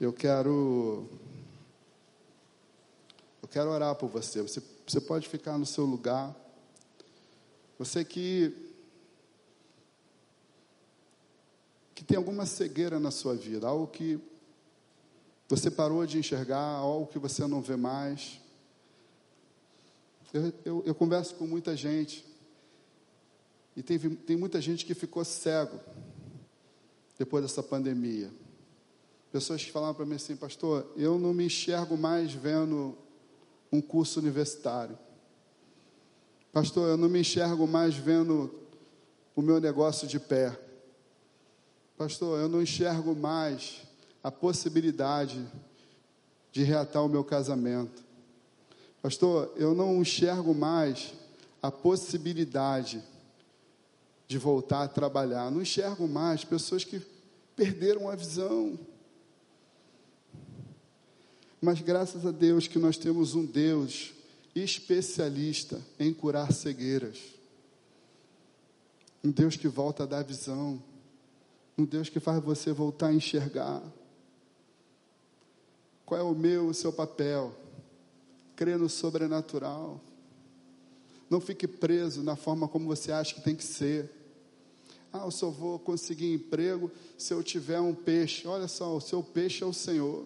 Eu 0.00 0.12
quero. 0.12 1.04
Eu 3.42 3.48
quero 3.48 3.68
orar 3.70 3.96
por 3.96 4.08
você. 4.08 4.40
Você, 4.40 4.62
você 4.86 5.00
pode 5.00 5.28
ficar 5.28 5.58
no 5.58 5.66
seu 5.66 5.84
lugar. 5.84 6.32
Você 7.76 8.04
que 8.04 8.54
que 11.92 12.04
tem 12.04 12.16
alguma 12.16 12.46
cegueira 12.46 13.00
na 13.00 13.10
sua 13.10 13.34
vida, 13.34 13.66
algo 13.66 13.88
que 13.88 14.20
você 15.48 15.72
parou 15.72 16.06
de 16.06 16.18
enxergar, 16.18 16.62
algo 16.76 17.08
que 17.08 17.18
você 17.18 17.44
não 17.48 17.60
vê 17.60 17.74
mais. 17.74 18.40
Eu, 20.32 20.52
eu, 20.64 20.82
eu 20.86 20.94
converso 20.94 21.34
com 21.34 21.48
muita 21.48 21.76
gente 21.76 22.25
e 23.76 23.82
tem, 23.82 23.98
tem 23.98 24.36
muita 24.36 24.60
gente 24.60 24.86
que 24.86 24.94
ficou 24.94 25.22
cego 25.24 25.78
depois 27.18 27.42
dessa 27.44 27.62
pandemia. 27.62 28.30
Pessoas 29.30 29.62
que 29.62 29.70
falaram 29.70 29.94
para 29.94 30.06
mim 30.06 30.14
assim, 30.14 30.34
pastor, 30.34 30.90
eu 30.96 31.18
não 31.18 31.34
me 31.34 31.44
enxergo 31.44 31.96
mais 31.96 32.32
vendo 32.32 32.96
um 33.70 33.82
curso 33.82 34.18
universitário. 34.18 34.98
Pastor, 36.52 36.88
eu 36.88 36.96
não 36.96 37.08
me 37.08 37.20
enxergo 37.20 37.66
mais 37.66 37.94
vendo 37.94 38.50
o 39.34 39.42
meu 39.42 39.60
negócio 39.60 40.08
de 40.08 40.18
pé. 40.18 40.58
Pastor, 41.98 42.40
eu 42.40 42.48
não 42.48 42.62
enxergo 42.62 43.14
mais 43.14 43.82
a 44.22 44.30
possibilidade 44.30 45.46
de 46.50 46.62
reatar 46.62 47.04
o 47.04 47.08
meu 47.08 47.22
casamento. 47.22 48.02
Pastor, 49.02 49.52
eu 49.56 49.74
não 49.74 50.00
enxergo 50.00 50.54
mais 50.54 51.12
a 51.62 51.70
possibilidade 51.70 53.04
de 54.28 54.38
voltar 54.38 54.82
a 54.82 54.88
trabalhar. 54.88 55.50
Não 55.50 55.62
enxergo 55.62 56.08
mais 56.08 56.44
pessoas 56.44 56.84
que 56.84 57.00
perderam 57.54 58.08
a 58.08 58.16
visão. 58.16 58.78
Mas 61.60 61.80
graças 61.80 62.26
a 62.26 62.30
Deus 62.30 62.66
que 62.68 62.78
nós 62.78 62.96
temos 62.96 63.34
um 63.34 63.44
Deus 63.44 64.12
especialista 64.54 65.80
em 65.98 66.12
curar 66.12 66.52
cegueiras. 66.52 67.18
Um 69.22 69.30
Deus 69.30 69.56
que 69.56 69.68
volta 69.68 70.04
a 70.04 70.06
dar 70.06 70.22
visão. 70.22 70.82
Um 71.76 71.84
Deus 71.84 72.08
que 72.08 72.20
faz 72.20 72.42
você 72.42 72.72
voltar 72.72 73.08
a 73.08 73.14
enxergar. 73.14 73.82
Qual 76.04 76.20
é 76.20 76.22
o 76.22 76.34
meu, 76.34 76.68
o 76.68 76.74
seu 76.74 76.92
papel? 76.92 77.52
Crer 78.54 78.78
no 78.78 78.88
sobrenatural. 78.88 80.00
Não 81.28 81.40
fique 81.40 81.66
preso 81.66 82.22
na 82.22 82.36
forma 82.36 82.68
como 82.68 82.86
você 82.86 83.10
acha 83.10 83.34
que 83.34 83.40
tem 83.40 83.56
que 83.56 83.64
ser. 83.64 84.10
Ah, 85.16 85.24
eu 85.24 85.30
só 85.30 85.48
vou 85.48 85.78
conseguir 85.78 86.32
emprego 86.32 86.90
se 87.16 87.32
eu 87.32 87.42
tiver 87.42 87.80
um 87.80 87.94
peixe. 87.94 88.46
Olha 88.46 88.68
só, 88.68 88.96
o 88.96 89.00
seu 89.00 89.22
peixe 89.22 89.64
é 89.64 89.66
o 89.66 89.72
Senhor. 89.72 90.24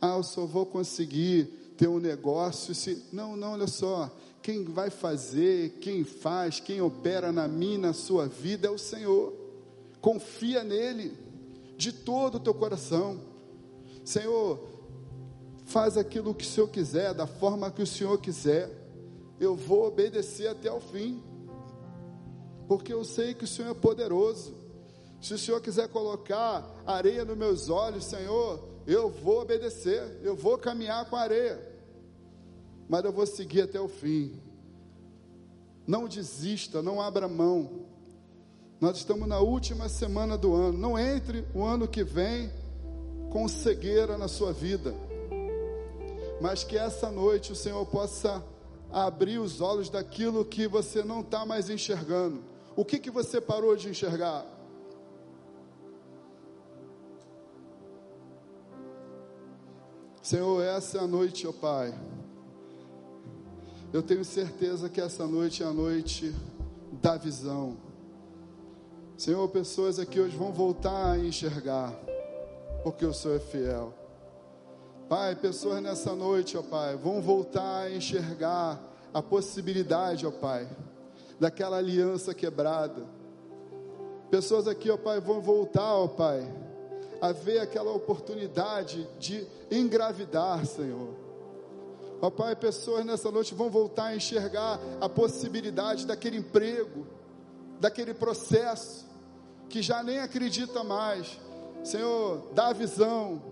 Ah, 0.00 0.16
eu 0.16 0.22
só 0.22 0.44
vou 0.44 0.66
conseguir 0.66 1.46
ter 1.76 1.88
um 1.88 1.98
negócio 1.98 2.74
se. 2.74 3.02
Não, 3.12 3.36
não, 3.36 3.52
olha 3.52 3.66
só. 3.66 4.14
Quem 4.42 4.62
vai 4.64 4.90
fazer, 4.90 5.78
quem 5.80 6.04
faz, 6.04 6.60
quem 6.60 6.82
opera 6.82 7.32
na 7.32 7.48
minha, 7.48 7.78
na 7.78 7.92
sua 7.94 8.26
vida 8.26 8.68
é 8.68 8.70
o 8.70 8.76
Senhor. 8.76 9.32
Confia 10.00 10.62
nele 10.62 11.16
de 11.78 11.92
todo 11.92 12.34
o 12.34 12.40
teu 12.40 12.52
coração. 12.52 13.18
Senhor, 14.04 14.60
faz 15.64 15.96
aquilo 15.96 16.34
que 16.34 16.44
o 16.44 16.48
Senhor 16.48 16.68
quiser, 16.68 17.14
da 17.14 17.26
forma 17.26 17.70
que 17.70 17.82
o 17.82 17.86
Senhor 17.86 18.18
quiser. 18.20 18.70
Eu 19.40 19.56
vou 19.56 19.86
obedecer 19.86 20.48
até 20.48 20.70
o 20.70 20.80
fim. 20.80 21.22
Porque 22.66 22.92
eu 22.92 23.04
sei 23.04 23.34
que 23.34 23.44
o 23.44 23.48
Senhor 23.48 23.70
é 23.70 23.74
poderoso. 23.74 24.54
Se 25.20 25.34
o 25.34 25.38
Senhor 25.38 25.60
quiser 25.60 25.88
colocar 25.88 26.64
areia 26.86 27.24
nos 27.24 27.36
meus 27.36 27.68
olhos, 27.70 28.04
Senhor, 28.04 28.62
eu 28.86 29.08
vou 29.10 29.40
obedecer, 29.40 30.20
eu 30.22 30.36
vou 30.36 30.58
caminhar 30.58 31.08
com 31.08 31.16
a 31.16 31.20
areia, 31.20 31.58
mas 32.88 33.04
eu 33.04 33.12
vou 33.12 33.26
seguir 33.26 33.62
até 33.62 33.80
o 33.80 33.88
fim. 33.88 34.38
Não 35.86 36.06
desista, 36.06 36.82
não 36.82 37.00
abra 37.00 37.28
mão. 37.28 37.86
Nós 38.80 38.98
estamos 38.98 39.26
na 39.28 39.38
última 39.38 39.88
semana 39.88 40.36
do 40.36 40.54
ano. 40.54 40.76
Não 40.76 40.98
entre 40.98 41.46
o 41.54 41.62
ano 41.62 41.88
que 41.88 42.02
vem 42.02 42.50
com 43.30 43.48
cegueira 43.48 44.18
na 44.18 44.28
sua 44.28 44.52
vida. 44.52 44.94
Mas 46.40 46.64
que 46.64 46.76
essa 46.76 47.10
noite 47.10 47.52
o 47.52 47.56
Senhor 47.56 47.84
possa 47.86 48.44
abrir 48.92 49.38
os 49.38 49.60
olhos 49.60 49.90
daquilo 49.90 50.44
que 50.44 50.68
você 50.68 51.02
não 51.02 51.20
está 51.20 51.44
mais 51.44 51.68
enxergando. 51.68 52.53
O 52.76 52.84
que, 52.84 52.98
que 52.98 53.10
você 53.10 53.40
parou 53.40 53.76
de 53.76 53.88
enxergar? 53.88 54.44
Senhor, 60.20 60.62
essa 60.62 60.98
é 60.98 61.00
a 61.02 61.06
noite, 61.06 61.46
ó 61.46 61.52
Pai. 61.52 61.94
Eu 63.92 64.02
tenho 64.02 64.24
certeza 64.24 64.88
que 64.88 65.00
essa 65.00 65.26
noite 65.26 65.62
é 65.62 65.66
a 65.66 65.72
noite 65.72 66.34
da 67.00 67.16
visão. 67.16 67.76
Senhor, 69.16 69.46
pessoas 69.50 70.00
aqui 70.00 70.18
hoje 70.18 70.36
vão 70.36 70.52
voltar 70.52 71.12
a 71.12 71.18
enxergar, 71.18 71.92
porque 72.82 73.06
o 73.06 73.14
Senhor 73.14 73.36
é 73.36 73.40
fiel. 73.40 73.94
Pai, 75.08 75.36
pessoas 75.36 75.80
nessa 75.80 76.12
noite, 76.14 76.56
ó 76.56 76.62
Pai, 76.62 76.96
vão 76.96 77.22
voltar 77.22 77.82
a 77.82 77.90
enxergar 77.92 78.82
a 79.12 79.22
possibilidade, 79.22 80.26
ó 80.26 80.32
Pai, 80.32 80.68
daquela 81.38 81.78
aliança 81.78 82.34
quebrada. 82.34 83.04
Pessoas 84.30 84.66
aqui, 84.66 84.90
ó 84.90 84.96
Pai, 84.96 85.20
vão 85.20 85.40
voltar, 85.40 85.94
ó 85.94 86.08
Pai, 86.08 86.46
a 87.20 87.32
ver 87.32 87.60
aquela 87.60 87.92
oportunidade 87.92 89.08
de 89.18 89.46
engravidar, 89.70 90.64
Senhor. 90.66 91.14
Ó 92.20 92.30
Pai, 92.30 92.56
pessoas 92.56 93.04
nessa 93.04 93.30
noite 93.30 93.54
vão 93.54 93.68
voltar 93.68 94.06
a 94.06 94.16
enxergar 94.16 94.80
a 95.00 95.08
possibilidade 95.08 96.06
daquele 96.06 96.38
emprego, 96.38 97.06
daquele 97.78 98.14
processo, 98.14 99.06
que 99.68 99.82
já 99.82 100.02
nem 100.02 100.18
acredita 100.18 100.82
mais. 100.82 101.38
Senhor, 101.82 102.42
dá 102.54 102.72
visão, 102.72 103.42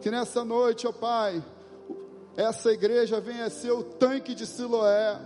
que 0.00 0.10
nessa 0.10 0.44
noite, 0.44 0.86
ó 0.86 0.92
Pai, 0.92 1.42
essa 2.36 2.70
igreja 2.72 3.20
venha 3.20 3.48
ser 3.50 3.72
o 3.72 3.82
tanque 3.82 4.34
de 4.34 4.46
Siloé. 4.46 5.18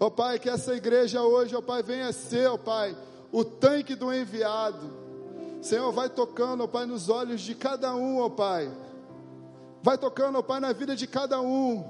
Ó 0.00 0.08
Pai, 0.08 0.38
que 0.38 0.48
essa 0.48 0.74
igreja 0.74 1.22
hoje, 1.22 1.54
ó 1.54 1.60
Pai, 1.60 1.82
venha 1.82 2.10
ser, 2.10 2.48
ó 2.48 2.56
Pai, 2.56 2.96
o 3.30 3.44
tanque 3.44 3.94
do 3.94 4.10
enviado. 4.10 4.90
Senhor, 5.60 5.92
vai 5.92 6.08
tocando, 6.08 6.64
ó 6.64 6.66
Pai, 6.66 6.86
nos 6.86 7.10
olhos 7.10 7.42
de 7.42 7.54
cada 7.54 7.94
um, 7.94 8.18
ó 8.18 8.30
Pai. 8.30 8.72
Vai 9.82 9.98
tocando, 9.98 10.38
ó 10.38 10.42
Pai, 10.42 10.58
na 10.58 10.72
vida 10.72 10.96
de 10.96 11.06
cada 11.06 11.42
um. 11.42 11.84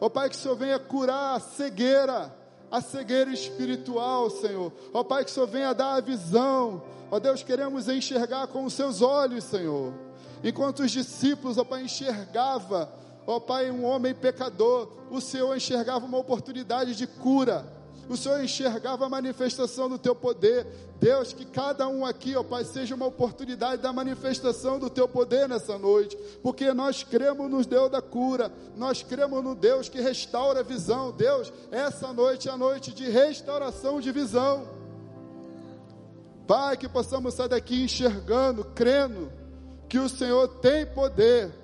Ó 0.00 0.08
Pai, 0.08 0.30
que 0.30 0.36
o 0.36 0.38
Senhor 0.38 0.54
venha 0.54 0.78
curar 0.78 1.34
a 1.34 1.40
cegueira, 1.40 2.32
a 2.70 2.80
cegueira 2.80 3.32
espiritual, 3.32 4.30
Senhor. 4.30 4.72
Ó 4.94 5.02
Pai, 5.02 5.24
que 5.24 5.32
o 5.32 5.34
Senhor 5.34 5.48
venha 5.48 5.74
dar 5.74 5.94
a 5.94 6.00
visão. 6.00 6.84
Ó 7.10 7.18
Deus, 7.18 7.42
queremos 7.42 7.88
enxergar 7.88 8.46
com 8.46 8.64
os 8.64 8.74
seus 8.74 9.02
olhos, 9.02 9.42
Senhor. 9.42 9.92
Enquanto 10.44 10.84
os 10.84 10.92
discípulos, 10.92 11.58
ó 11.58 11.64
Pai, 11.64 11.82
enxergava, 11.82 12.88
ó 13.26 13.40
Pai, 13.40 13.70
um 13.70 13.84
homem 13.84 14.14
pecador, 14.14 14.88
o 15.10 15.20
Senhor 15.20 15.56
enxergava 15.56 16.06
uma 16.06 16.18
oportunidade 16.18 16.94
de 16.94 17.06
cura 17.06 17.80
o 18.10 18.16
Senhor 18.16 18.42
enxergava 18.42 19.06
a 19.06 19.08
manifestação 19.08 19.88
do 19.88 19.96
teu 19.96 20.16
poder. 20.16 20.66
Deus, 20.98 21.32
que 21.32 21.44
cada 21.44 21.86
um 21.86 22.04
aqui, 22.04 22.34
ó 22.34 22.42
Pai, 22.42 22.64
seja 22.64 22.96
uma 22.96 23.06
oportunidade 23.06 23.80
da 23.80 23.92
manifestação 23.92 24.80
do 24.80 24.90
teu 24.90 25.06
poder 25.06 25.48
nessa 25.48 25.78
noite, 25.78 26.18
porque 26.42 26.72
nós 26.74 27.04
cremos 27.04 27.48
no 27.48 27.64
Deus 27.64 27.88
da 27.88 28.02
cura, 28.02 28.52
nós 28.76 29.00
cremos 29.00 29.44
no 29.44 29.54
Deus 29.54 29.88
que 29.88 30.00
restaura 30.00 30.58
a 30.58 30.64
visão. 30.64 31.12
Deus, 31.12 31.52
essa 31.70 32.12
noite 32.12 32.48
é 32.48 32.50
a 32.50 32.56
noite 32.56 32.92
de 32.92 33.08
restauração 33.08 34.00
de 34.00 34.10
visão. 34.10 34.68
Pai, 36.48 36.76
que 36.76 36.88
possamos 36.88 37.34
sair 37.34 37.48
daqui 37.48 37.84
enxergando, 37.84 38.64
crendo 38.74 39.30
que 39.88 40.00
o 40.00 40.08
Senhor 40.08 40.48
tem 40.48 40.84
poder 40.84 41.59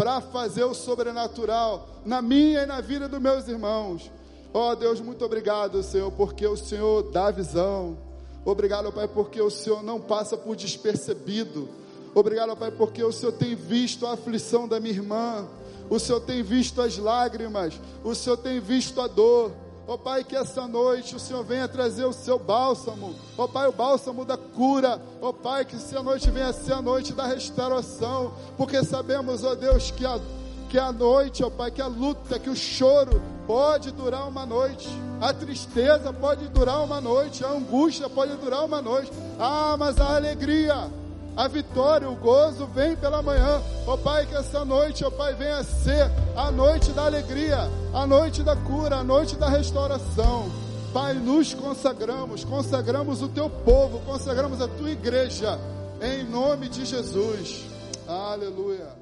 para 0.00 0.18
fazer 0.22 0.64
o 0.64 0.72
sobrenatural 0.72 1.86
na 2.06 2.22
minha 2.22 2.62
e 2.62 2.66
na 2.66 2.80
vida 2.80 3.06
dos 3.06 3.20
meus 3.20 3.46
irmãos. 3.46 4.10
Ó 4.50 4.70
oh, 4.70 4.74
Deus, 4.74 4.98
muito 4.98 5.22
obrigado, 5.26 5.82
Senhor, 5.82 6.10
porque 6.12 6.46
o 6.46 6.56
Senhor 6.56 7.02
dá 7.10 7.30
visão. 7.30 7.98
Obrigado, 8.42 8.90
Pai, 8.90 9.06
porque 9.06 9.42
o 9.42 9.50
Senhor 9.50 9.82
não 9.82 10.00
passa 10.00 10.38
por 10.38 10.56
despercebido. 10.56 11.68
Obrigado, 12.14 12.56
Pai, 12.56 12.70
porque 12.70 13.04
o 13.04 13.12
Senhor 13.12 13.32
tem 13.32 13.54
visto 13.54 14.06
a 14.06 14.12
aflição 14.12 14.66
da 14.66 14.80
minha 14.80 14.94
irmã. 14.94 15.46
O 15.90 15.98
Senhor 15.98 16.20
tem 16.20 16.42
visto 16.42 16.80
as 16.80 16.96
lágrimas. 16.96 17.78
O 18.02 18.14
Senhor 18.14 18.38
tem 18.38 18.58
visto 18.58 19.02
a 19.02 19.06
dor. 19.06 19.52
Ó 19.90 19.94
oh, 19.94 19.98
Pai, 19.98 20.22
que 20.22 20.36
essa 20.36 20.68
noite 20.68 21.16
o 21.16 21.18
Senhor 21.18 21.42
venha 21.42 21.66
trazer 21.66 22.04
o 22.04 22.12
seu 22.12 22.38
bálsamo. 22.38 23.12
Ó 23.36 23.42
oh, 23.42 23.48
Pai, 23.48 23.66
o 23.66 23.72
bálsamo 23.72 24.24
da 24.24 24.36
cura. 24.36 25.02
Ó 25.20 25.30
oh, 25.30 25.34
Pai, 25.34 25.64
que 25.64 25.74
essa 25.74 26.00
noite 26.00 26.30
venha 26.30 26.52
ser 26.52 26.74
a 26.74 26.80
noite 26.80 27.12
da 27.12 27.26
restauração. 27.26 28.32
Porque 28.56 28.84
sabemos, 28.84 29.42
ó 29.42 29.56
Deus, 29.56 29.90
que 29.90 30.06
a 30.06 30.20
que 30.68 30.78
a 30.78 30.92
noite, 30.92 31.42
ó 31.42 31.50
Pai, 31.50 31.72
que 31.72 31.82
a 31.82 31.88
luta, 31.88 32.38
que 32.38 32.48
o 32.48 32.54
choro 32.54 33.20
pode 33.48 33.90
durar 33.90 34.28
uma 34.28 34.46
noite, 34.46 34.88
a 35.20 35.34
tristeza 35.34 36.12
pode 36.12 36.46
durar 36.46 36.84
uma 36.84 37.00
noite, 37.00 37.44
a 37.44 37.48
angústia 37.48 38.08
pode 38.08 38.36
durar 38.36 38.64
uma 38.64 38.80
noite, 38.80 39.10
ah, 39.40 39.74
mas 39.76 39.98
a 39.98 40.14
alegria, 40.14 40.88
a 41.36 41.48
vitória, 41.48 42.08
o 42.08 42.16
gozo 42.16 42.66
vem 42.66 42.96
pela 42.96 43.22
manhã, 43.22 43.62
ó 43.86 43.96
Pai, 43.96 44.26
que 44.26 44.34
essa 44.34 44.64
noite, 44.64 45.04
ó 45.04 45.10
Pai, 45.10 45.34
venha 45.34 45.62
ser 45.62 46.10
a 46.36 46.50
noite 46.50 46.92
da 46.92 47.06
alegria, 47.06 47.70
a 47.94 48.06
noite 48.06 48.42
da 48.42 48.56
cura, 48.56 48.96
a 48.96 49.04
noite 49.04 49.36
da 49.36 49.48
restauração. 49.48 50.50
Pai, 50.92 51.14
nos 51.14 51.54
consagramos, 51.54 52.44
consagramos 52.44 53.22
o 53.22 53.28
teu 53.28 53.48
povo, 53.48 54.00
consagramos 54.00 54.60
a 54.60 54.68
tua 54.68 54.90
igreja, 54.90 55.58
em 56.02 56.24
nome 56.24 56.68
de 56.68 56.84
Jesus. 56.84 57.64
Aleluia. 58.08 58.99